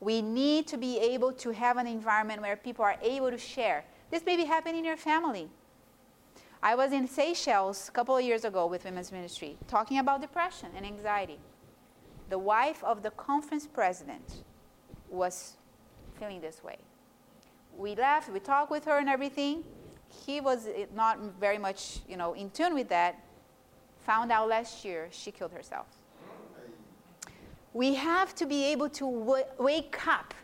[0.01, 3.85] We need to be able to have an environment where people are able to share.
[4.11, 5.49] This may be happening in your family.
[6.63, 10.69] I was in Seychelles a couple of years ago with women's ministry talking about depression
[10.77, 11.39] and anxiety.
[12.29, 14.45] The wife of the conference president
[15.09, 15.57] was
[16.19, 16.79] feeling this way.
[17.77, 19.65] We left, we talked with her and everything.
[20.27, 23.19] He was eh, not very much, you know, in tune with that.
[24.07, 25.87] Found out last year she killed herself.
[27.73, 30.35] We have to be able to w- wake up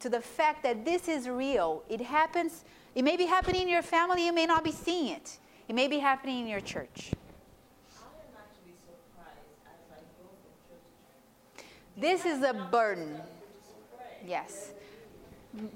[0.00, 1.82] to the fact that this is real.
[1.88, 2.64] It happens,
[2.94, 5.38] it may be happening in your family, you may not be seeing it.
[5.68, 7.12] It may be happening in your church.
[11.96, 13.20] This is a burden.
[14.26, 14.72] Yes.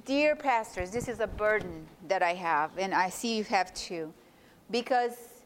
[0.05, 4.13] Dear pastors, this is a burden that I have, and I see you have too.
[4.71, 5.45] Because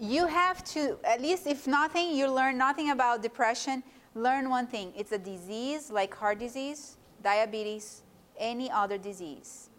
[0.00, 3.84] you have to, at least if nothing, you learn nothing about depression,
[4.14, 8.02] learn one thing it's a disease like heart disease, diabetes,
[8.38, 9.70] any other disease.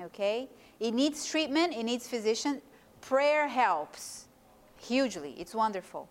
[0.00, 0.48] Okay?
[0.80, 2.60] It needs treatment, it needs physician.
[3.00, 4.26] Prayer helps
[4.78, 6.08] hugely, it's wonderful.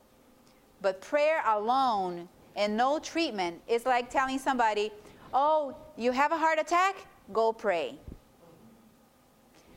[0.82, 4.92] But prayer alone and no treatment is like telling somebody,
[5.34, 6.96] oh, you have a heart attack?
[7.32, 7.98] Go pray.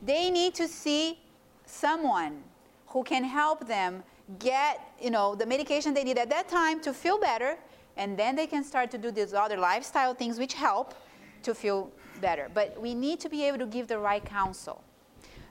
[0.03, 1.19] They need to see
[1.65, 2.43] someone
[2.89, 4.03] who can help them
[4.39, 7.57] get, you know, the medication they need at that time to feel better,
[7.97, 10.95] and then they can start to do these other lifestyle things which help
[11.43, 11.91] to feel
[12.21, 12.51] better.
[12.53, 14.83] But we need to be able to give the right counsel.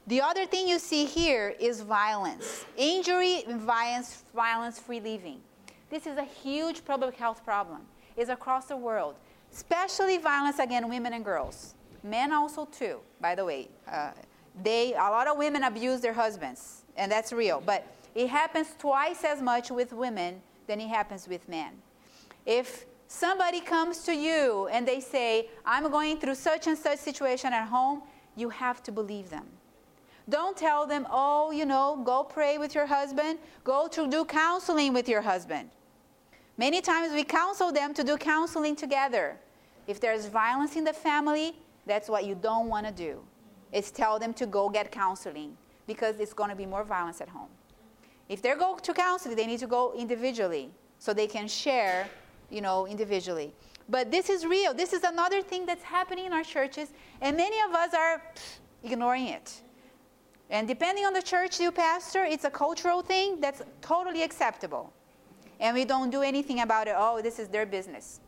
[0.07, 2.65] The other thing you see here is violence.
[2.77, 5.41] Injury, violence, violence-free living.
[5.89, 7.81] This is a huge public health problem.
[8.15, 9.15] It's across the world,
[9.51, 11.73] especially violence against women and girls.
[12.03, 13.67] Men also too, by the way.
[13.91, 14.11] Uh,
[14.63, 17.61] they, a lot of women abuse their husbands, and that's real.
[17.65, 21.71] But it happens twice as much with women than it happens with men.
[22.45, 27.53] If somebody comes to you and they say, I'm going through such and such situation
[27.53, 28.03] at home,
[28.35, 29.45] you have to believe them.
[30.27, 34.93] Don't tell them, oh, you know, go pray with your husband, go to do counseling
[34.93, 35.69] with your husband.
[36.57, 39.37] Many times we counsel them to do counseling together.
[39.87, 43.21] If there's violence in the family, that's what you don't want to do.
[43.71, 47.29] Is tell them to go get counseling because it's going to be more violence at
[47.29, 47.49] home.
[48.29, 52.07] If they go to counseling, they need to go individually so they can share,
[52.55, 53.53] you know, individually.
[53.89, 54.73] But this is real.
[54.73, 56.89] This is another thing that's happening in our churches,
[57.21, 58.23] and many of us are
[58.83, 59.61] ignoring it.
[60.49, 64.93] And depending on the church you pastor, it's a cultural thing that's totally acceptable.
[65.59, 66.95] And we don't do anything about it.
[66.97, 68.19] Oh, this is their business.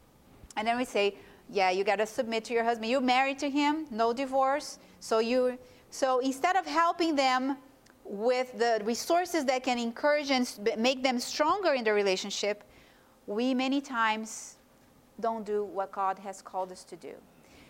[0.55, 1.15] And then we say,
[1.49, 2.89] yeah, you got to submit to your husband.
[2.89, 4.79] You're married to him, no divorce.
[4.99, 5.57] So you
[5.89, 7.57] so instead of helping them
[8.03, 10.47] with the resources that can encourage and
[10.77, 12.63] make them stronger in the relationship,
[13.27, 14.55] we many times
[15.19, 17.13] don't do what God has called us to do.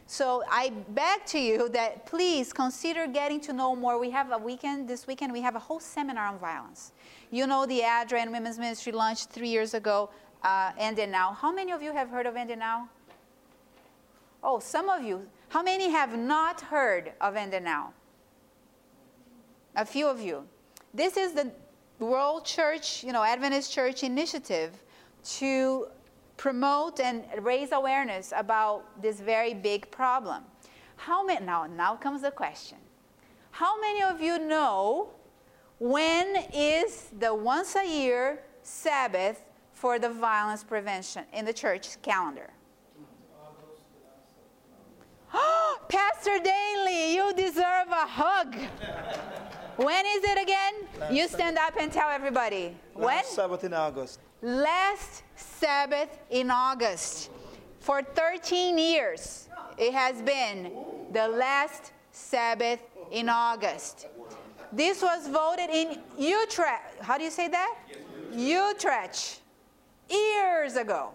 [0.05, 3.99] So I beg to you that please consider getting to know more.
[3.99, 6.93] We have a weekend, this weekend, we have a whole seminar on violence.
[7.29, 10.09] You know the ADRA and Women's Ministry launched three years ago,
[10.43, 11.33] uh, End It Now.
[11.33, 12.87] How many of you have heard of End It Now?
[14.41, 15.27] Oh, some of you.
[15.49, 17.91] How many have not heard of End It Now?
[19.75, 20.45] A few of you.
[20.93, 21.51] This is the
[21.99, 24.71] World Church, you know, Adventist Church initiative
[25.23, 25.87] to
[26.37, 30.43] promote and raise awareness about this very big problem.
[30.95, 32.77] How many now now comes the question.
[33.51, 35.09] How many of you know
[35.79, 39.43] when is the once a year Sabbath
[39.73, 42.49] for the violence prevention in the church calendar?
[45.87, 48.55] Pastor Daly, you deserve a hug.
[49.77, 50.73] when is it again?
[50.99, 52.75] Last you stand up and tell everybody.
[52.95, 53.25] Last when?
[53.25, 54.19] Sabbath in August.
[54.41, 57.31] Last Sabbath in August.
[57.79, 60.71] For 13 years, it has been
[61.11, 62.79] the last Sabbath
[63.11, 64.07] in August.
[64.71, 67.01] This was voted in Utrecht.
[67.01, 67.77] How do you say that?
[68.33, 69.41] Utrecht.
[70.09, 71.11] Years ago.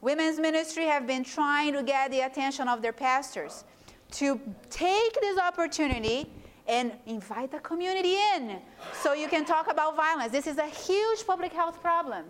[0.00, 3.64] Women's ministry have been trying to get the attention of their pastors
[4.12, 6.30] to take this opportunity
[6.68, 8.58] and invite the community in
[8.92, 10.32] so you can talk about violence.
[10.32, 12.24] This is a huge public health problem.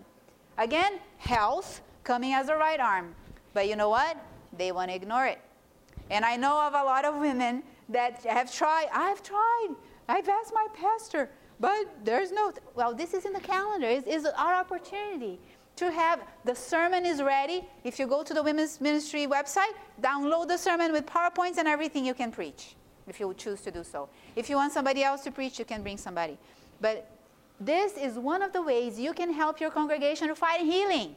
[0.57, 3.15] Again, health coming as a right arm.
[3.53, 4.17] But you know what?
[4.57, 5.39] They want to ignore it.
[6.09, 8.87] And I know of a lot of women that have tried.
[8.93, 9.69] I've tried.
[10.07, 11.29] I've asked my pastor,
[11.59, 12.53] but there's no.
[12.75, 13.87] Well, this is in the calendar.
[13.87, 15.39] It's, it's our opportunity
[15.75, 17.67] to have the sermon is ready.
[17.83, 22.05] If you go to the women's ministry website, download the sermon with PowerPoints and everything
[22.05, 22.75] you can preach.
[23.07, 24.09] If you choose to do so.
[24.35, 26.37] If you want somebody else to preach, you can bring somebody.
[26.81, 27.09] But
[27.59, 31.15] this is one of the ways you can help your congregation to find healing.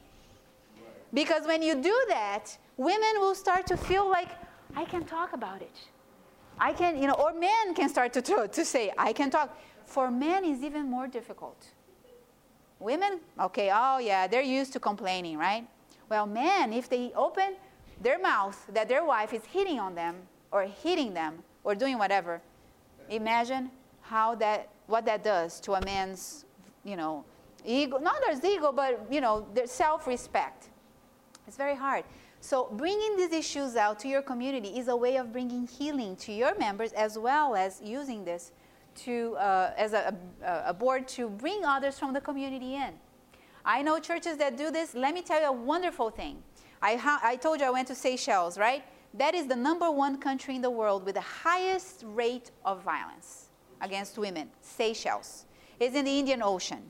[1.13, 4.29] Because when you do that, women will start to feel like,
[4.75, 5.75] I can talk about it.
[6.57, 9.57] I can, you know, or men can start to, to, to say, I can talk.
[9.85, 11.65] For men, it's even more difficult.
[12.79, 15.67] Women, okay, oh yeah, they're used to complaining, right?
[16.09, 17.55] Well, men, if they open
[18.01, 20.15] their mouth that their wife is hitting on them
[20.51, 22.41] or hitting them or doing whatever,
[23.09, 26.45] imagine how that, what that does to a man's,
[26.83, 27.23] you know,
[27.65, 30.69] ego, not his ego, but, you know, their self-respect.
[31.47, 32.03] It's very hard.
[32.39, 36.31] So bringing these issues out to your community is a way of bringing healing to
[36.31, 38.51] your members as well as using this
[38.95, 42.93] to, uh, as a, a, a board to bring others from the community in.
[43.63, 44.95] I know churches that do this.
[44.95, 46.41] Let me tell you a wonderful thing.
[46.81, 48.83] I, ha- I told you I went to Seychelles, right?
[49.13, 53.49] That is the number one country in the world with the highest rate of violence
[53.81, 54.49] against women.
[54.61, 55.45] Seychelles.
[55.79, 56.81] It's in the Indian Ocean.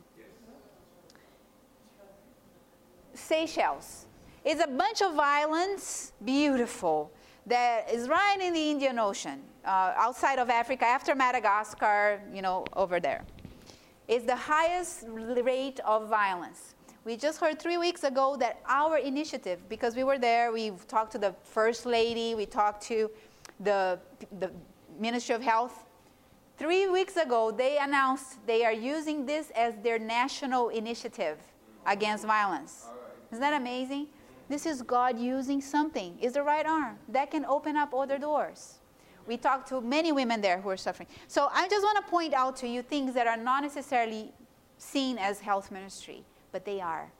[3.14, 4.06] Seychelles.
[4.44, 7.12] It's a bunch of islands, beautiful,
[7.46, 12.66] that is right in the Indian Ocean, uh, outside of Africa, after Madagascar, you know,
[12.76, 13.24] over there.
[14.08, 16.71] It's the highest rate of violence.
[17.04, 21.12] We just heard three weeks ago that our initiative, because we were there, we talked
[21.14, 23.10] to the First Lady, we talked to
[23.60, 24.00] the,
[24.40, 24.52] the
[25.00, 25.84] Ministry of Health.
[26.58, 31.40] Three weeks ago, they announced they are using this as their national initiative
[31.88, 32.86] against violence.
[33.32, 34.08] Isn't that amazing?
[34.48, 38.80] This is God using something, is the right arm, that can open up other doors.
[39.26, 41.08] We talked to many women there who are suffering.
[41.28, 44.34] So I just want to point out to you things that are not necessarily
[44.78, 47.12] seen as health ministry, but they are.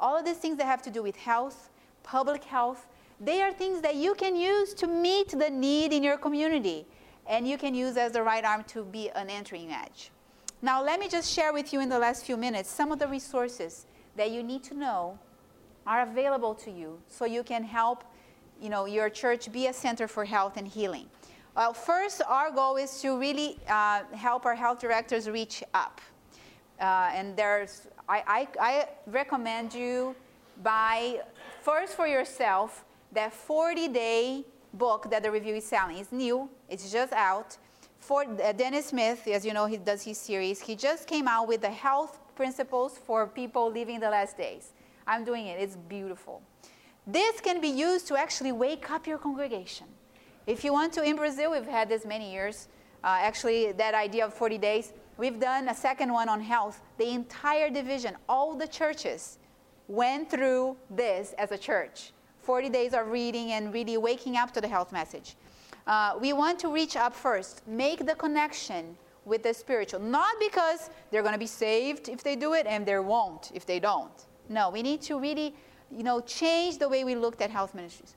[0.00, 1.70] All of these things that have to do with health,
[2.02, 2.86] public health,
[3.20, 6.86] they are things that you can use to meet the need in your community.
[7.26, 10.10] And you can use as the right arm to be an entering wedge.
[10.62, 13.06] Now, let me just share with you in the last few minutes some of the
[13.06, 13.86] resources
[14.16, 15.18] that you need to know
[15.86, 18.04] are available to you so you can help
[18.60, 21.06] you know, your church be a center for health and healing.
[21.56, 26.00] Well, first, our goal is to really uh, help our health directors reach up.
[26.80, 30.16] Uh, and there's, I, I, I recommend you
[30.62, 31.20] buy
[31.62, 34.44] first for yourself that 40 day
[34.74, 35.98] book that the review is selling.
[35.98, 37.56] It's new, it's just out.
[37.98, 40.60] For uh, Dennis Smith, as you know, he does his series.
[40.60, 44.72] He just came out with the health principles for people living the last days.
[45.06, 46.42] I'm doing it, it's beautiful.
[47.06, 49.86] This can be used to actually wake up your congregation.
[50.46, 52.68] If you want to, in Brazil, we've had this many years.
[53.02, 56.80] Uh, actually, that idea of 40 days, we've done a second one on health.
[56.96, 59.38] The entire division, all the churches,
[59.88, 64.60] went through this as a church 40 days of reading and really waking up to
[64.62, 65.36] the health message.
[65.86, 70.00] Uh, we want to reach up first, make the connection with the spiritual.
[70.00, 73.66] Not because they're going to be saved if they do it and they won't if
[73.66, 74.26] they don't.
[74.48, 75.54] No, we need to really,
[75.90, 78.14] you know, change the way we looked at health ministries.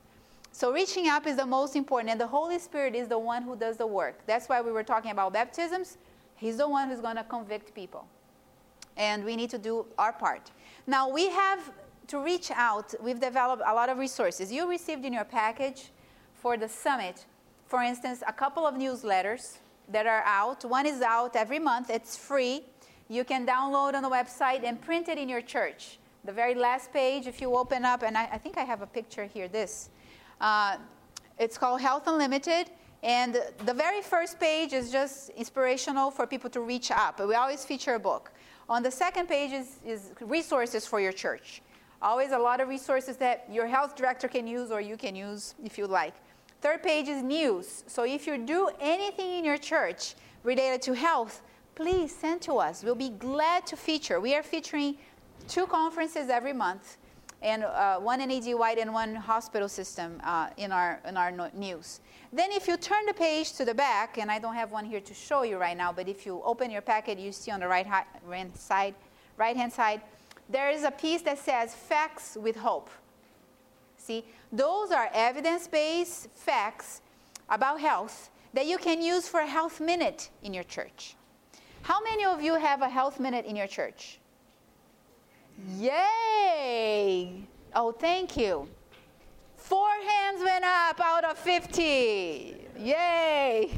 [0.53, 3.55] So reaching up is the most important, and the Holy Spirit is the one who
[3.55, 4.19] does the work.
[4.27, 5.97] That's why we were talking about baptisms.
[6.41, 8.07] He's the one who's going to convict people.
[8.97, 10.49] And we need to do our part.
[10.87, 11.71] Now, we have
[12.07, 12.95] to reach out.
[12.99, 14.51] We've developed a lot of resources.
[14.51, 15.91] You received in your package
[16.33, 17.25] for the summit,
[17.67, 20.65] for instance, a couple of newsletters that are out.
[20.65, 22.63] One is out every month, it's free.
[23.07, 25.99] You can download on the website and print it in your church.
[26.25, 28.87] The very last page, if you open up, and I, I think I have a
[28.87, 29.89] picture here, this.
[30.39, 30.77] Uh,
[31.37, 32.71] it's called Health Unlimited.
[33.03, 37.19] And the very first page is just inspirational for people to reach up.
[37.19, 38.31] We always feature a book.
[38.69, 41.61] On the second page is, is, resources for your church.
[42.01, 45.55] Always a lot of resources that your health director can use or you can use
[45.63, 46.13] if you like.
[46.61, 47.83] Third page is news.
[47.87, 51.41] So if you do anything in your church related to health,
[51.73, 52.83] please send to us.
[52.83, 54.19] We'll be glad to feature.
[54.19, 54.97] We are featuring
[55.47, 56.97] two conferences every month,
[57.41, 62.01] and uh, one NAD White and one hospital system uh, in our, in our news.
[62.33, 65.01] Then if you turn the page to the back, and I don't have one here
[65.01, 67.67] to show you right now, but if you open your packet, you see on the
[67.67, 68.95] right hand side,
[69.37, 70.01] right hand side,
[70.49, 72.89] there is a piece that says facts with hope.
[73.97, 77.01] See, those are evidence-based facts
[77.49, 81.15] about health that you can use for a health minute in your church.
[81.83, 84.19] How many of you have a health minute in your church?
[85.77, 87.43] Yay!
[87.75, 88.67] Oh, thank you.
[89.71, 92.57] Four hands went up out of 50.
[92.77, 93.71] Yay!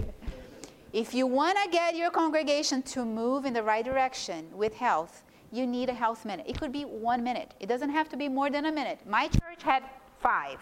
[0.91, 5.21] If you want to get your congregation to move in the right direction with health,
[5.51, 6.47] you need a health minute.
[6.49, 9.01] It could be one minute, it doesn't have to be more than a minute.
[9.07, 9.83] My church had
[10.19, 10.57] five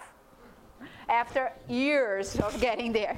[1.08, 3.18] after years of getting there.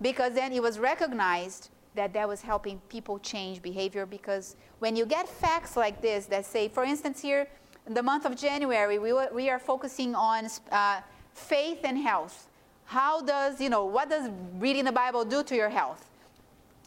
[0.00, 5.06] because then it was recognized that that was helping people change behavior because when you
[5.06, 7.46] get facts like this that say for instance here
[7.86, 11.00] in the month of january we, we are focusing on uh,
[11.34, 12.48] faith and health
[12.84, 16.10] how does you know what does reading the bible do to your health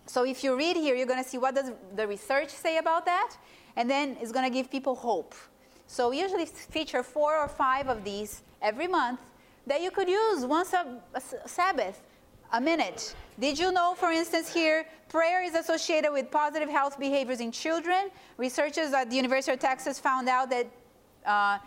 [0.06, 3.06] so if you read here you're going to see what does the research say about
[3.06, 3.36] that
[3.76, 5.34] and then it's going to give people hope
[5.88, 9.20] so we usually feature four or five of these every month
[9.68, 12.02] that you could use once a, a sabbath
[12.54, 13.16] a minute.
[13.40, 18.10] Did you know, for instance, here, prayer is associated with positive health behaviors in children?
[18.38, 20.68] Researchers at the University of Texas found out that
[21.26, 21.58] uh,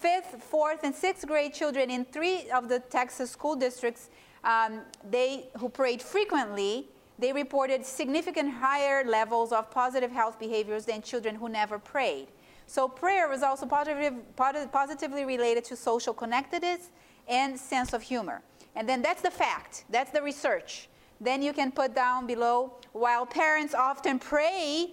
[0.00, 4.08] fifth, fourth, and sixth grade children in three of the Texas school districts,
[4.44, 4.80] um,
[5.10, 6.88] they who prayed frequently,
[7.18, 12.28] they reported significant higher levels of positive health behaviors than children who never prayed.
[12.66, 16.90] So prayer was also positive, positively related to social connectedness
[17.28, 18.42] and sense of humor.
[18.76, 20.88] And then that's the fact, that's the research.
[21.20, 24.92] Then you can put down below while parents often pray,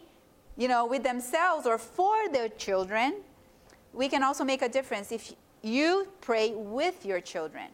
[0.57, 3.21] you know, with themselves or for their children,
[3.97, 5.33] we can also make a difference if
[5.63, 7.65] you pray with your children.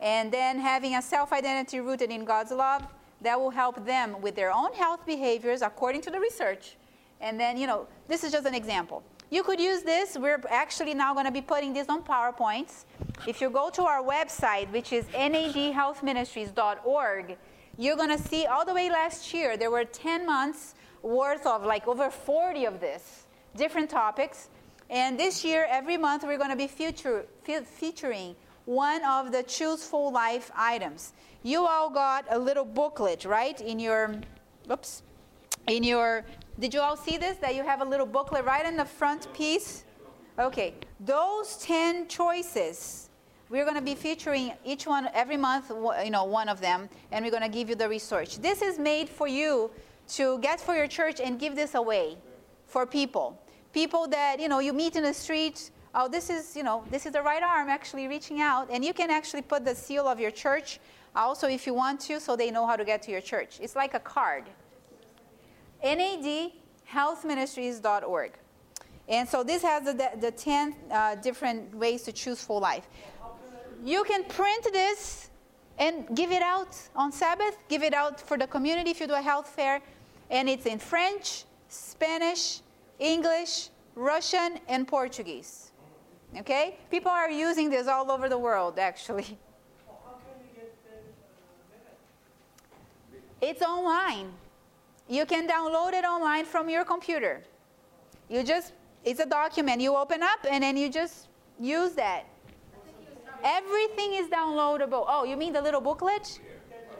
[0.00, 2.86] And then having a self identity rooted in God's love,
[3.22, 6.76] that will help them with their own health behaviors according to the research.
[7.20, 9.04] And then, you know, this is just an example.
[9.30, 10.18] You could use this.
[10.18, 12.84] We're actually now going to be putting this on PowerPoints.
[13.26, 17.38] If you go to our website, which is nadhealthministries.org,
[17.78, 21.64] you're going to see all the way last year, there were 10 months worth of
[21.64, 24.50] like over 40 of this, different topics.
[24.92, 28.36] And this year, every month, we're going to be featuring
[28.66, 31.14] one of the Choose Full Life items.
[31.42, 34.14] You all got a little booklet, right, in your,
[34.70, 35.02] oops,
[35.66, 36.26] in your
[36.60, 37.38] did you all see this?
[37.38, 39.84] That you have a little booklet right in the front piece?
[40.38, 43.08] Okay, those 10 choices,
[43.48, 45.72] we're going to be featuring each one every month,
[46.04, 48.38] you know, one of them, and we're going to give you the research.
[48.40, 49.70] This is made for you
[50.10, 52.18] to get for your church and give this away
[52.66, 53.38] for people.
[53.72, 57.06] People that, you know, you meet in the street, oh, this is, you know, this
[57.06, 60.20] is the right arm actually reaching out, and you can actually put the seal of
[60.20, 60.78] your church
[61.14, 63.58] also if you want to so they know how to get to your church.
[63.60, 64.44] It's like a card
[65.82, 68.32] nadhealthministries.org.
[69.08, 72.86] And so this has the, the 10 uh, different ways to choose full life.
[73.84, 75.28] You can print this
[75.78, 79.14] and give it out on Sabbath, give it out for the community if you do
[79.14, 79.80] a health fair.
[80.30, 82.60] And it's in French, Spanish,
[83.02, 85.72] English, Russian, and Portuguese.
[86.38, 86.78] Okay?
[86.88, 89.38] People are using this all over the world, actually.
[93.40, 94.32] It's online.
[95.08, 97.42] You can download it online from your computer.
[98.28, 98.72] You just,
[99.04, 101.26] it's a document you open up and then you just
[101.58, 102.24] use that.
[103.42, 105.04] Everything is downloadable.
[105.08, 106.38] Oh, you mean the little booklet?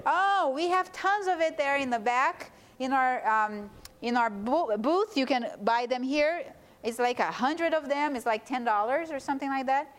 [0.04, 2.50] Oh, we have tons of it there in the back.
[2.80, 3.70] In our, um,
[4.02, 6.44] in our bo- booth, you can buy them here.
[6.82, 8.16] It's like a hundred of them.
[8.16, 9.94] It's like ten dollars or something like that.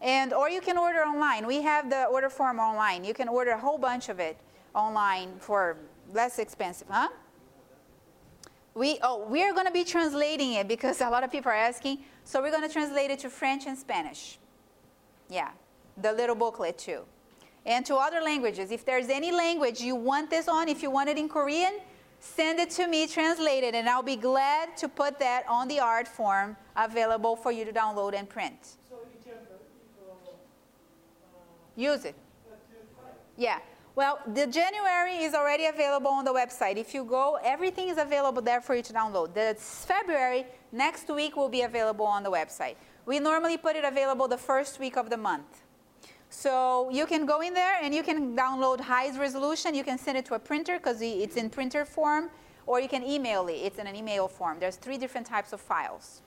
[0.00, 1.46] And or you can order online.
[1.46, 3.04] We have the order form online.
[3.04, 4.36] You can order a whole bunch of it
[4.74, 5.76] online for
[6.12, 7.08] less expensive, huh?
[8.74, 11.98] We, oh, we're going to be translating it because a lot of people are asking.
[12.24, 14.38] So we're going to translate it to French and Spanish.
[15.28, 15.50] Yeah,
[16.00, 17.00] the little booklet too.
[17.66, 18.70] And to other languages.
[18.70, 21.80] If there's any language you want this on, if you want it in Korean,
[22.20, 26.08] send it to me translated, and I'll be glad to put that on the art
[26.08, 28.76] form available for you to download and print.
[28.88, 29.56] So you can, uh,
[31.76, 32.16] Use it.
[33.36, 33.60] Yeah.
[33.94, 36.76] Well, the January is already available on the website.
[36.76, 39.34] If you go, everything is available there for you to download.
[39.34, 42.76] The February, next week, will be available on the website.
[43.06, 45.62] We normally put it available the first week of the month.
[46.30, 49.74] So you can go in there and you can download highest resolution.
[49.74, 52.30] You can send it to a printer because it's in printer form,
[52.66, 53.54] or you can email it.
[53.54, 54.58] It's in an email form.
[54.60, 56.22] There's three different types of files.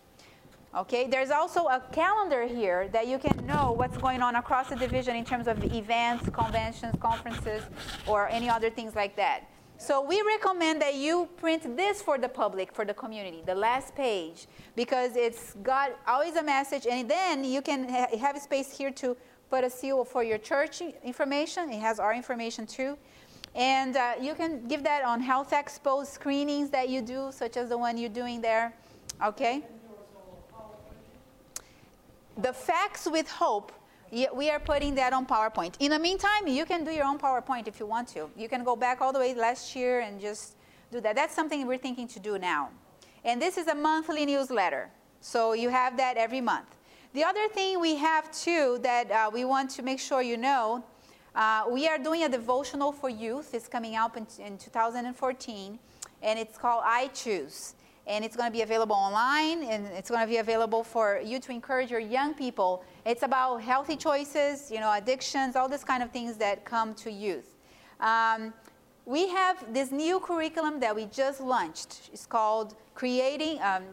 [0.73, 4.75] Okay, there's also a calendar here that you can know what's going on across the
[4.75, 7.61] division in terms of events, conventions, conferences,
[8.07, 9.43] or any other things like that.
[9.77, 13.95] So we recommend that you print this for the public, for the community, the last
[13.95, 18.91] page, because it's got always a message, and then you can ha- have space here
[18.91, 19.17] to
[19.51, 21.69] put a seal for your church information.
[21.69, 22.97] It has our information too.
[23.53, 27.69] And uh, you can give that on health expo screenings that you do, such as
[27.69, 28.73] the one you're doing there.
[29.21, 29.63] Okay?
[32.37, 33.71] the facts with hope
[34.33, 35.75] we are putting that on PowerPoint.
[35.79, 38.29] In the meantime, you can do your own PowerPoint if you want to.
[38.35, 40.55] You can go back all the way last year and just
[40.91, 41.15] do that.
[41.15, 42.71] That's something we're thinking to do now.
[43.23, 44.89] And this is a monthly newsletter.
[45.21, 46.75] So you have that every month.
[47.13, 50.83] The other thing we have too that uh, we want to make sure you know
[51.33, 53.53] Uh, we are doing a devotional for youth.
[53.53, 55.79] It's coming out in, in 2014,
[56.21, 57.75] and it's called I Choose.
[58.05, 61.39] And it's going to be available online, and it's going to be available for you
[61.39, 62.83] to encourage your young people.
[63.05, 67.09] It's about healthy choices, you know, addictions, all these kind of things that come to
[67.09, 67.55] youth.
[68.01, 68.53] Um,
[69.05, 72.09] we have this new curriculum that we just launched.
[72.11, 73.83] It's called Creating um,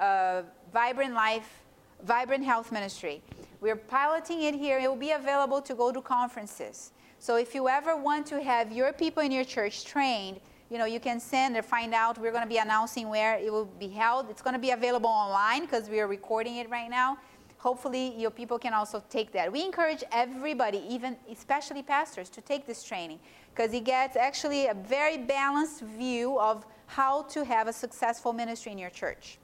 [0.00, 0.42] a
[0.72, 1.61] Vibrant Life,
[2.04, 3.22] Vibrant Health Ministry.
[3.60, 4.78] We're piloting it here.
[4.78, 6.92] It will be available to go to conferences.
[7.18, 10.86] So if you ever want to have your people in your church trained, you know,
[10.86, 12.18] you can send or find out.
[12.18, 14.30] We're going to be announcing where it will be held.
[14.30, 17.18] It's going to be available online because we are recording it right now.
[17.58, 19.52] Hopefully, your people can also take that.
[19.52, 23.20] We encourage everybody, even especially pastors, to take this training
[23.54, 28.72] because it gets actually a very balanced view of how to have a successful ministry
[28.72, 29.38] in your church.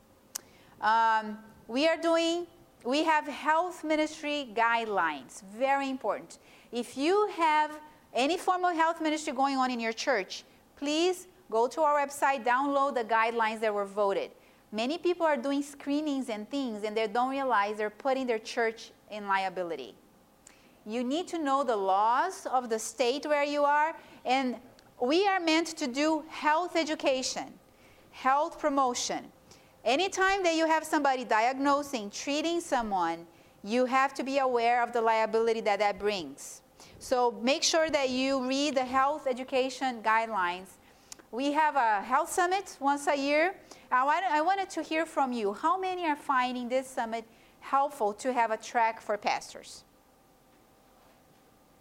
[0.80, 1.38] Um,
[1.68, 2.46] we are doing
[2.84, 6.38] we have health ministry guidelines, very important.
[6.72, 7.78] If you have
[8.14, 10.44] any form of health ministry going on in your church,
[10.76, 14.30] please go to our website, download the guidelines that were voted.
[14.70, 18.92] Many people are doing screenings and things and they don't realize they're putting their church
[19.10, 19.94] in liability.
[20.86, 23.94] You need to know the laws of the state where you are,
[24.24, 24.56] and
[25.02, 27.52] we are meant to do health education,
[28.10, 29.30] health promotion.
[29.84, 33.26] Anytime that you have somebody diagnosing, treating someone,
[33.64, 36.62] you have to be aware of the liability that that brings.
[36.98, 40.68] So make sure that you read the health education guidelines.
[41.30, 43.54] We have a health summit once a year.
[43.90, 45.52] I wanted to hear from you.
[45.52, 47.24] How many are finding this summit
[47.60, 49.84] helpful to have a track for pastors?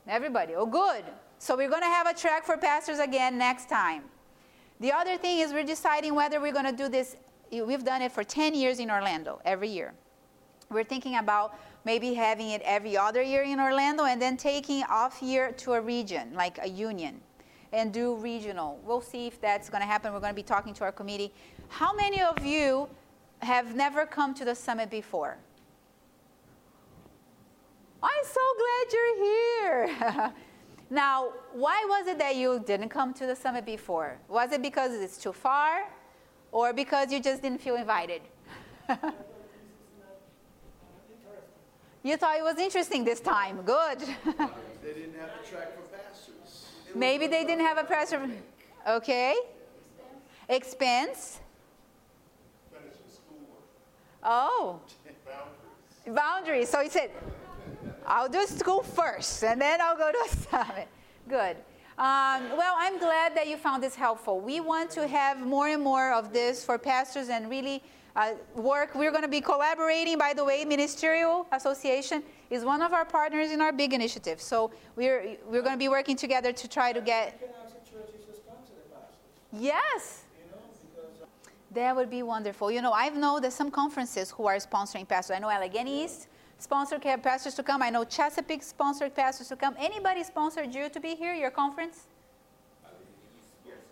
[0.07, 0.55] Everybody.
[0.55, 1.03] Oh, good.
[1.39, 4.03] So we're going to have a track for pastors again next time.
[4.79, 7.15] The other thing is we're deciding whether we're going to do this
[7.51, 9.93] we've done it for 10 years in Orlando, every year.
[10.69, 15.21] We're thinking about maybe having it every other year in Orlando and then taking off
[15.21, 17.21] year to a region, like a union,
[17.71, 18.79] and do regional.
[18.83, 20.13] We'll see if that's going to happen.
[20.13, 21.33] We're going to be talking to our committee.
[21.69, 22.89] How many of you
[23.39, 25.37] have never come to the summit before?
[28.03, 30.33] I'm so glad you're here.
[30.89, 34.19] now, why was it that you didn't come to the summit before?
[34.27, 35.87] Was it because it's too far?
[36.51, 38.21] Or because you just didn't feel invited?
[42.03, 43.61] you thought it was interesting this time.
[43.63, 43.99] Good.
[44.83, 46.67] they didn't have a track for pastors.
[46.95, 48.29] Maybe they didn't have a pastor.
[48.87, 49.35] Okay.
[50.49, 51.39] Expense.
[54.23, 54.79] Oh.
[56.05, 56.15] Boundaries.
[56.15, 56.69] Boundaries.
[56.69, 57.11] So he said,
[58.05, 60.87] I'll do school first, and then I'll go to a summit.
[61.27, 61.57] Good.
[61.97, 64.39] Um, well, I'm glad that you found this helpful.
[64.39, 67.81] We want to have more and more of this for pastors and really
[68.15, 68.93] uh, work.
[68.93, 72.21] We're going to be collaborating, by the way, Ministerial Association
[72.51, 74.39] is one of our partners in our big initiative.
[74.39, 77.41] So we're, we're going to be working together to try to get.
[79.51, 80.23] Yes.
[81.71, 82.69] That would be wonderful.
[82.69, 85.35] You know, I know that some conferences who are sponsoring pastors.
[85.35, 86.27] I know Allegheny East
[86.59, 87.81] sponsored pastors to come.
[87.81, 89.75] I know Chesapeake sponsored pastors to come.
[89.79, 92.07] Anybody sponsored you to be here, your conference?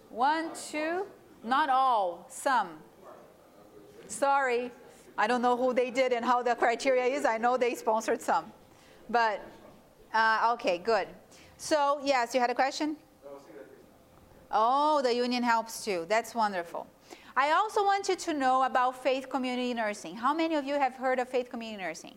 [0.09, 1.05] One, two,
[1.43, 2.70] not all, some.
[4.07, 4.72] Sorry,
[5.18, 7.26] I don't know who they did and how the criteria is.
[7.26, 8.51] I know they sponsored some.
[9.09, 9.41] But,
[10.13, 11.07] uh, okay, good.
[11.57, 12.97] So, yes, you had a question?
[14.51, 16.05] Oh, the union helps too.
[16.07, 16.88] That's wonderful.
[17.36, 20.16] I also want you to know about faith community nursing.
[20.16, 22.16] How many of you have heard of faith community nursing?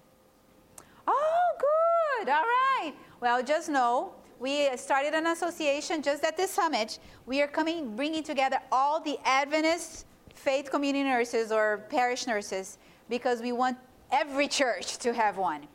[1.10, 2.28] Oh, good.
[2.28, 2.92] All right.
[3.20, 6.98] Well, just know we started an association just at this summit.
[7.26, 10.04] We are coming, bringing together all the Adventist
[10.34, 12.78] faith community nurses or parish nurses
[13.08, 13.78] because we want
[14.12, 15.66] every church to have one.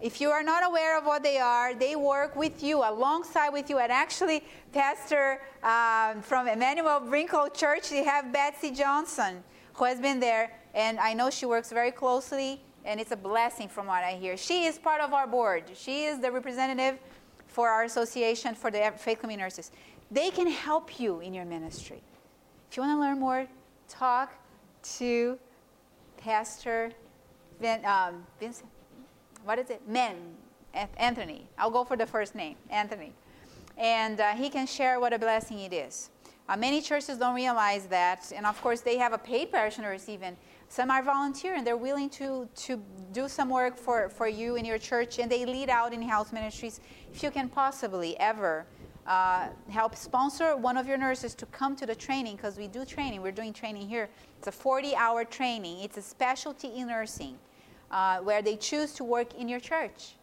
[0.00, 3.68] If you are not aware of what they are, they work with you, alongside with
[3.70, 3.78] you.
[3.78, 4.42] And actually,
[4.72, 9.44] Pastor um, from Emmanuel Brinklow Church, they have Betsy Johnson,
[9.74, 13.68] who has been there, and I know she works very closely and it's a blessing
[13.68, 14.36] from what I hear.
[14.36, 15.64] She is part of our board.
[15.74, 16.98] She is the representative
[17.46, 19.70] for our association for the faith community nurses.
[20.10, 22.00] They can help you in your ministry.
[22.70, 23.46] If you want to learn more,
[23.88, 24.32] talk
[24.98, 25.38] to
[26.16, 26.92] Pastor
[27.60, 28.68] Vin, um, Vincent.
[29.44, 29.86] What is it?
[29.88, 30.16] Men,
[30.96, 31.46] Anthony.
[31.58, 33.12] I'll go for the first name, Anthony.
[33.76, 36.10] And uh, he can share what a blessing it is.
[36.48, 40.36] Uh, many churches don't realize that, and of course, they have a paid parishioners even
[40.70, 42.80] some are volunteer and they're willing to, to
[43.12, 46.32] do some work for, for you in your church and they lead out in health
[46.32, 46.80] ministries.
[47.12, 48.64] If you can possibly ever
[49.04, 52.84] uh, help sponsor one of your nurses to come to the training, because we do
[52.84, 54.08] training, we're doing training here.
[54.38, 57.36] It's a 40 hour training, it's a specialty in nursing
[57.90, 60.14] uh, where they choose to work in your church.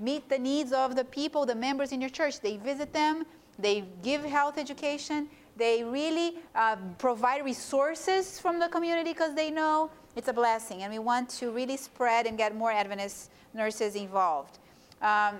[0.00, 2.40] meet the needs of the people, the members in your church.
[2.40, 3.24] They visit them,
[3.56, 9.90] they give health education, they really uh, provide resources from the community because they know
[10.16, 10.82] it's a blessing.
[10.82, 14.58] And we want to really spread and get more Adventist nurses involved.
[15.02, 15.36] Um,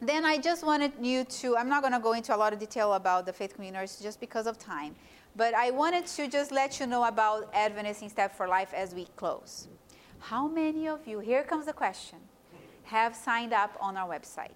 [0.00, 2.58] then I just wanted you to, I'm not going to go into a lot of
[2.58, 4.94] detail about the faith community nurses just because of time,
[5.34, 8.94] but I wanted to just let you know about Adventist in Step for Life as
[8.94, 9.66] we close.
[10.20, 12.18] How many of you, here comes the question,
[12.84, 14.50] have signed up on our website?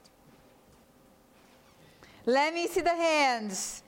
[2.24, 3.82] Let me see the hands.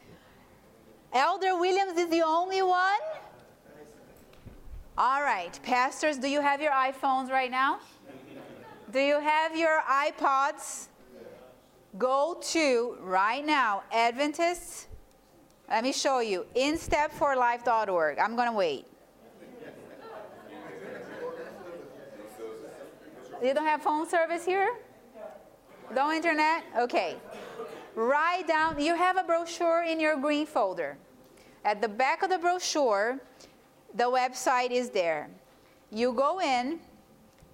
[1.15, 3.01] Elder Williams is the only one?
[4.99, 5.59] All right.
[5.62, 7.78] Pastors, do you have your iPhones right now?
[8.93, 10.89] Do you have your iPods?
[11.97, 14.89] Go to right now, Adventists.
[15.69, 16.47] Let me show you.
[16.57, 18.19] InStepForLife.org.
[18.19, 18.86] I'm going to wait.
[23.41, 24.74] You don't have phone service here?
[25.95, 26.65] No internet?
[26.77, 27.16] Okay.
[27.95, 30.97] Write down, you have a brochure in your green folder.
[31.65, 33.21] At the back of the brochure,
[33.95, 35.31] the website is there.
[35.91, 36.81] You go in,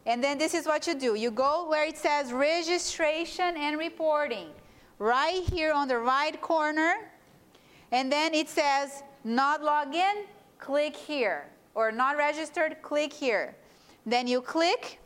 [0.07, 4.49] and then this is what you do you go where it says registration and reporting,
[4.99, 6.95] right here on the right corner,
[7.93, 10.25] and then it says not logged in,
[10.59, 13.55] click here, or not registered, click here.
[14.07, 14.99] Then you click,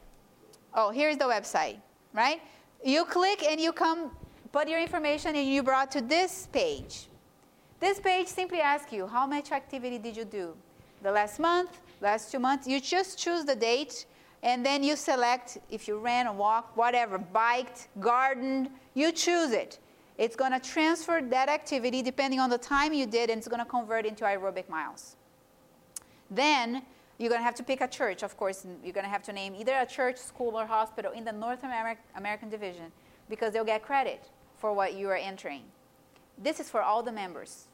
[0.74, 1.78] oh, here's the website,
[2.12, 2.40] right?
[2.84, 4.12] You click and you come,
[4.54, 7.08] put your information, and you brought to this page.
[7.80, 10.54] This page simply asks you how much activity did you do?
[11.02, 14.06] The last month, last two months, you just choose the date
[14.44, 19.80] and then you select if you ran, or walked, whatever, biked, gardened, you choose it.
[20.18, 23.64] It's going to transfer that activity depending on the time you did, and it's going
[23.64, 25.16] to convert into aerobic miles.
[26.30, 26.82] Then
[27.18, 28.64] you're going to have to pick a church, of course.
[28.84, 31.64] You're going to have to name either a church, school, or hospital in the North
[32.14, 32.92] American division
[33.28, 34.30] because they'll get credit
[34.64, 35.60] for what you are entering.
[36.42, 37.68] This is for all the members.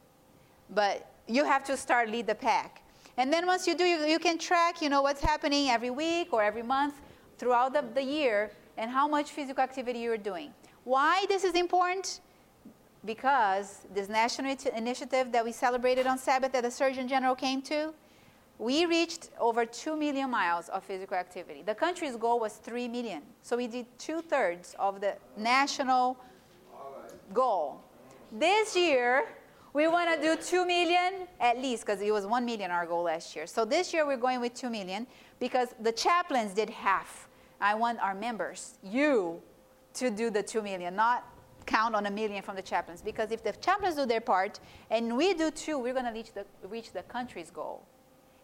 [0.70, 2.82] But you have to start lead the pack.
[3.16, 6.32] And then once you do, you, you can track, you know, what's happening every week
[6.32, 6.94] or every month
[7.38, 10.50] throughout the, the year and how much physical activity you're doing.
[10.82, 12.18] Why this is important?
[13.04, 17.94] Because this national initiative that we celebrated on Sabbath that the Surgeon General came to,
[18.58, 21.62] we reached over 2 million miles of physical activity.
[21.64, 23.22] The country's goal was 3 million.
[23.42, 26.18] So we did two thirds of the national
[27.32, 27.82] goal.
[28.32, 29.26] This year,
[29.72, 33.04] we want to do 2 million at least because it was 1 million our goal
[33.04, 33.46] last year.
[33.46, 35.06] So this year we're going with 2 million
[35.38, 37.28] because the chaplains did half.
[37.60, 39.40] I want our members, you,
[39.94, 41.24] to do the 2 million, not
[41.66, 43.02] count on a million from the chaplains.
[43.02, 46.32] Because if the chaplains do their part and we do too, we're going to reach
[46.32, 47.84] the, reach the country's goal.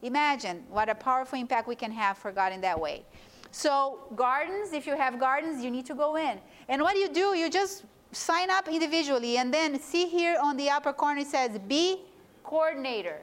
[0.03, 3.05] Imagine what a powerful impact we can have for God in that way.
[3.51, 6.39] So, gardens, if you have gardens, you need to go in.
[6.69, 7.35] And what do you do?
[7.35, 7.85] You just
[8.17, 12.01] sign up individually and then see here on the upper corner it says be
[12.43, 13.21] coordinator.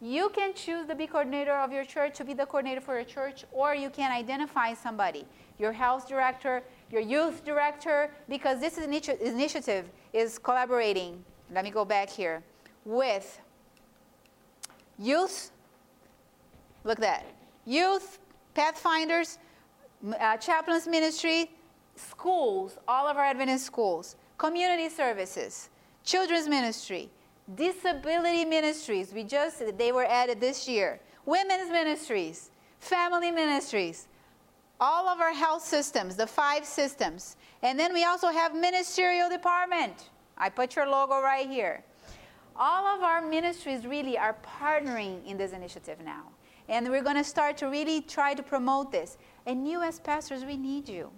[0.00, 3.04] You can choose the be coordinator of your church to be the coordinator for your
[3.04, 5.26] church, or you can identify somebody,
[5.58, 11.24] your health director, your youth director, because this initiative is collaborating.
[11.52, 12.44] Let me go back here
[12.84, 13.40] with
[14.98, 15.50] youth.
[16.84, 17.26] Look at that.
[17.66, 18.20] Youth,
[18.54, 19.38] Pathfinders,
[20.20, 21.50] uh, Chaplains Ministry,
[21.98, 25.70] schools, all of our Adventist schools, community services,
[26.04, 27.10] children's ministry,
[27.54, 32.50] disability ministries, we just, they were added this year, women's ministries,
[32.80, 34.08] family ministries,
[34.80, 37.36] all of our health systems, the five systems.
[37.62, 40.10] And then we also have ministerial department.
[40.36, 41.82] I put your logo right here.
[42.54, 46.24] All of our ministries really are partnering in this initiative now.
[46.68, 49.16] And we're going to start to really try to promote this.
[49.46, 51.10] And you, as pastors, we need you.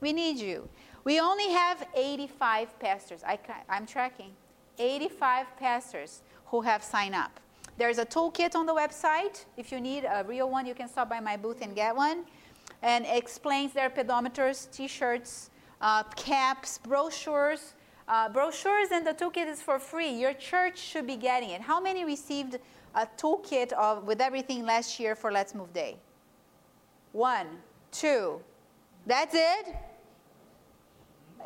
[0.00, 0.68] We need you.
[1.04, 3.22] We only have 85 pastors.
[3.24, 3.38] I,
[3.68, 4.32] I'm tracking.
[4.78, 7.40] 85 pastors who have signed up.
[7.76, 9.44] There's a toolkit on the website.
[9.56, 12.24] If you need a real one, you can stop by my booth and get one.
[12.82, 15.50] And explains their pedometers, t-shirts,
[15.80, 17.74] uh, caps, brochures.
[18.08, 20.10] Uh, brochures and the toolkit is for free.
[20.10, 21.60] Your church should be getting it.
[21.60, 22.58] How many received
[22.94, 25.96] a toolkit of, with everything last year for Let's Move Day?
[27.12, 27.46] One,
[27.92, 28.40] two.
[29.06, 29.76] That's it?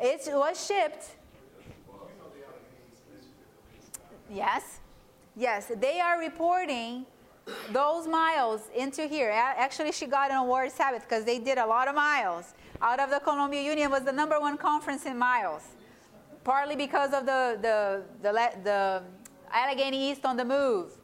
[0.01, 1.15] It was shipped.
[4.29, 4.79] Yes,
[5.35, 7.05] yes, they are reporting
[7.71, 9.29] those miles into here.
[9.31, 12.53] Actually, she got an award Sabbath because they did a lot of miles.
[12.81, 15.63] Out of the Columbia Union was the number one conference in miles,
[16.43, 18.31] partly because of the the the,
[18.63, 19.03] the
[19.51, 20.97] Allegheny East on the move.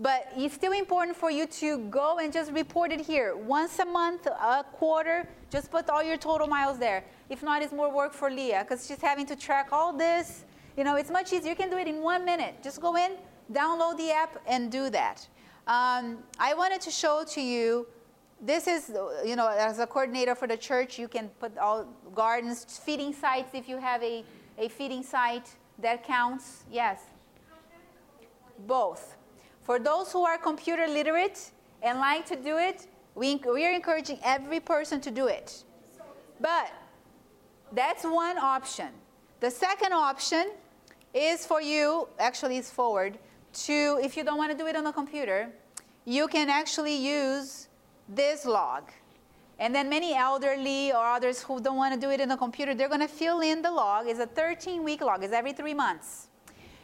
[0.00, 3.84] But it's still important for you to go and just report it here once a
[3.84, 5.28] month, a quarter.
[5.50, 8.86] Just put all your total miles there If not, it's more work for Leah because
[8.86, 10.44] she's having to track all this.
[10.76, 11.50] You know, it's much easier.
[11.50, 12.62] You can do it in one minute.
[12.62, 13.12] Just go in,
[13.52, 15.26] download the app, and do that.
[15.66, 17.86] Um, I wanted to show to you
[18.40, 18.92] this is,
[19.24, 23.50] you know, as a coordinator for the church, you can put all gardens, feeding sites
[23.54, 24.24] if you have a,
[24.58, 25.48] a feeding site
[25.78, 26.64] that counts.
[26.70, 27.00] Yes.
[28.66, 29.16] Both.
[29.62, 31.52] For those who are computer literate
[31.82, 35.64] and like to do it, we, we are encouraging every person to do it.
[36.40, 36.70] But
[37.74, 38.88] that's one option.
[39.40, 40.52] The second option
[41.12, 43.18] is for you, actually, it's forward,
[43.66, 45.50] to, if you don't want to do it on a computer,
[46.04, 47.68] you can actually use
[48.08, 48.90] this log.
[49.58, 52.74] And then many elderly or others who don't want to do it in a computer,
[52.74, 54.08] they're going to fill in the log.
[54.08, 56.28] It's a 13 week log, it's every three months.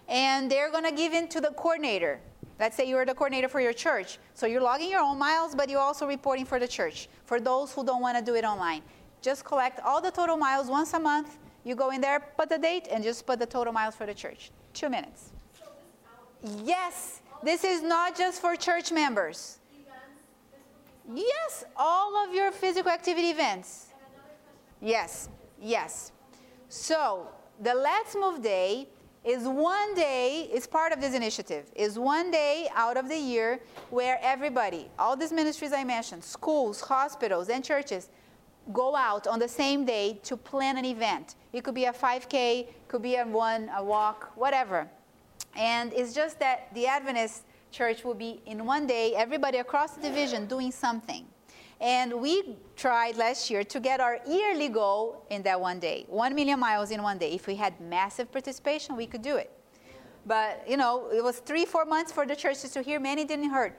[0.08, 2.20] And they're going to give it to the coordinator.
[2.58, 4.18] Let's say you're the coordinator for your church.
[4.34, 7.08] So you're logging your own miles, but you're also reporting for the church.
[7.24, 8.82] For those who don't want to do it online,
[9.22, 11.38] just collect all the total miles once a month.
[11.64, 14.14] You go in there, put the date, and just put the total miles for the
[14.14, 14.50] church.
[14.72, 15.30] Two minutes.
[16.64, 19.58] Yes, this is not just for church members.
[21.12, 23.88] Yes, all of your physical activity events.
[24.80, 25.28] Yes,
[25.60, 26.12] yes.
[26.68, 27.28] So
[27.60, 28.88] the Let's Move Day
[29.24, 33.60] is one day, is part of this initiative, is one day out of the year
[33.90, 38.08] where everybody, all these ministries I mentioned, schools, hospitals, and churches,
[38.72, 41.36] go out on the same day to plan an event.
[41.52, 44.88] It could be a 5K, could be a one, a walk, whatever.
[45.56, 50.02] And it's just that the Adventist church will be in one day, everybody across the
[50.02, 51.26] division doing something.
[51.80, 56.34] And we tried last year to get our yearly goal in that one day, one
[56.34, 57.32] million miles in one day.
[57.32, 59.50] If we had massive participation, we could do it.
[60.26, 63.00] But, you know, it was three, four months for the churches to hear.
[63.00, 63.74] Many didn't hear.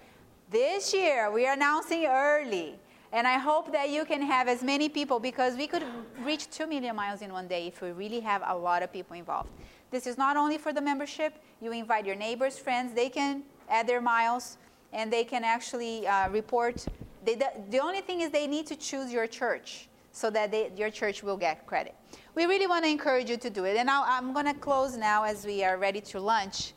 [0.50, 2.80] This year, we are announcing early.
[3.14, 5.84] And I hope that you can have as many people because we could
[6.24, 9.18] reach 2 million miles in one day if we really have a lot of people
[9.18, 9.50] involved.
[9.92, 13.86] This is not only for the membership, you invite your neighbors, friends, they can add
[13.86, 14.58] their miles
[14.94, 16.86] and they can actually uh, report.
[17.26, 17.36] They,
[17.70, 21.22] the only thing is they need to choose your church so that they, your church
[21.22, 21.96] will get credit.
[22.36, 23.76] We really want to encourage you to do it.
[23.76, 26.74] And I'm going to close now as we are ready to lunch.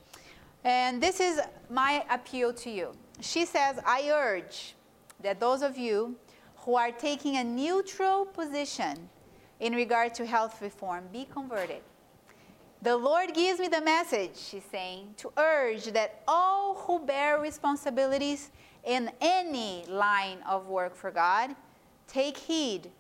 [0.65, 1.41] And this is
[1.71, 2.93] my appeal to you.
[3.21, 4.75] She says, I urge
[5.21, 6.17] that those of you
[6.65, 9.09] who are taking a neutral position
[9.61, 11.83] in regard to health reform be converted.
[12.81, 18.51] The Lord gives me the message, she's saying, to urge that all who bear responsibilities
[18.85, 21.55] in any line of work for God
[22.07, 22.91] take heed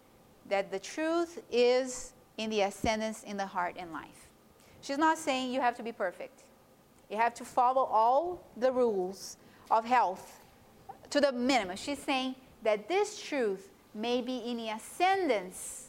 [0.48, 4.28] that the truth is in the ascendance in the heart and life.
[4.80, 6.44] She's not saying you have to be perfect.
[7.10, 9.36] You have to follow all the rules
[9.70, 10.40] of health
[11.10, 11.76] to the minimum.
[11.76, 12.34] She's saying
[12.64, 15.88] that this truth may be in the ascendance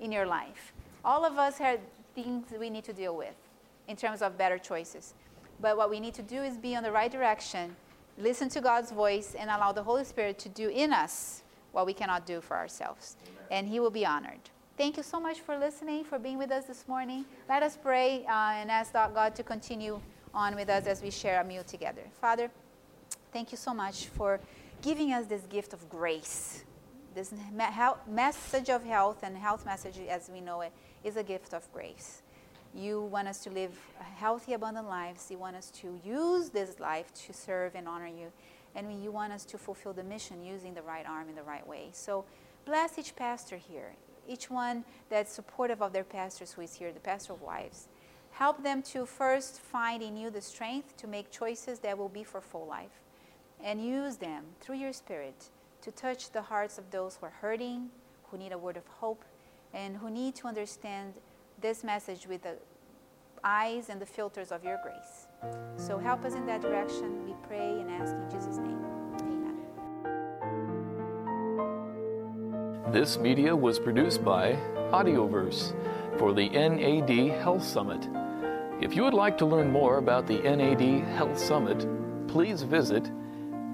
[0.00, 0.72] in your life.
[1.04, 1.78] All of us have
[2.14, 3.34] things we need to deal with
[3.86, 5.14] in terms of better choices.
[5.60, 7.76] But what we need to do is be on the right direction,
[8.18, 11.92] listen to God's voice, and allow the Holy Spirit to do in us what we
[11.92, 13.16] cannot do for ourselves.
[13.22, 13.44] Amen.
[13.50, 14.40] And He will be honored.
[14.76, 17.24] Thank you so much for listening, for being with us this morning.
[17.48, 20.00] Let us pray uh, and ask God to continue
[20.34, 22.02] on with us as we share a meal together.
[22.20, 22.50] Father,
[23.32, 24.38] thank you so much for
[24.86, 26.62] giving us this gift of grace.
[27.12, 27.34] This
[28.08, 30.70] message of health and health message as we know it
[31.02, 32.22] is a gift of grace.
[32.72, 33.76] You want us to live
[34.14, 35.28] healthy, abundant lives.
[35.28, 38.30] You want us to use this life to serve and honor you.
[38.76, 41.66] And you want us to fulfill the mission using the right arm in the right
[41.66, 41.88] way.
[41.90, 42.24] So
[42.64, 43.96] bless each pastor here,
[44.28, 47.88] each one that's supportive of their pastors who is here, the pastor of wives.
[48.30, 52.22] Help them to first find in you the strength to make choices that will be
[52.22, 53.00] for full life.
[53.66, 55.50] And use them through your spirit
[55.82, 57.88] to touch the hearts of those who are hurting,
[58.30, 59.24] who need a word of hope,
[59.74, 61.14] and who need to understand
[61.60, 62.58] this message with the
[63.42, 65.26] eyes and the filters of your grace.
[65.76, 67.26] So help us in that direction.
[67.26, 68.84] We pray and ask in Jesus' name.
[69.20, 69.56] Amen.
[72.92, 74.52] This media was produced by
[74.92, 75.74] Audioverse
[76.20, 77.10] for the NAD
[77.40, 78.08] Health Summit.
[78.80, 81.84] If you would like to learn more about the NAD Health Summit,
[82.28, 83.10] please visit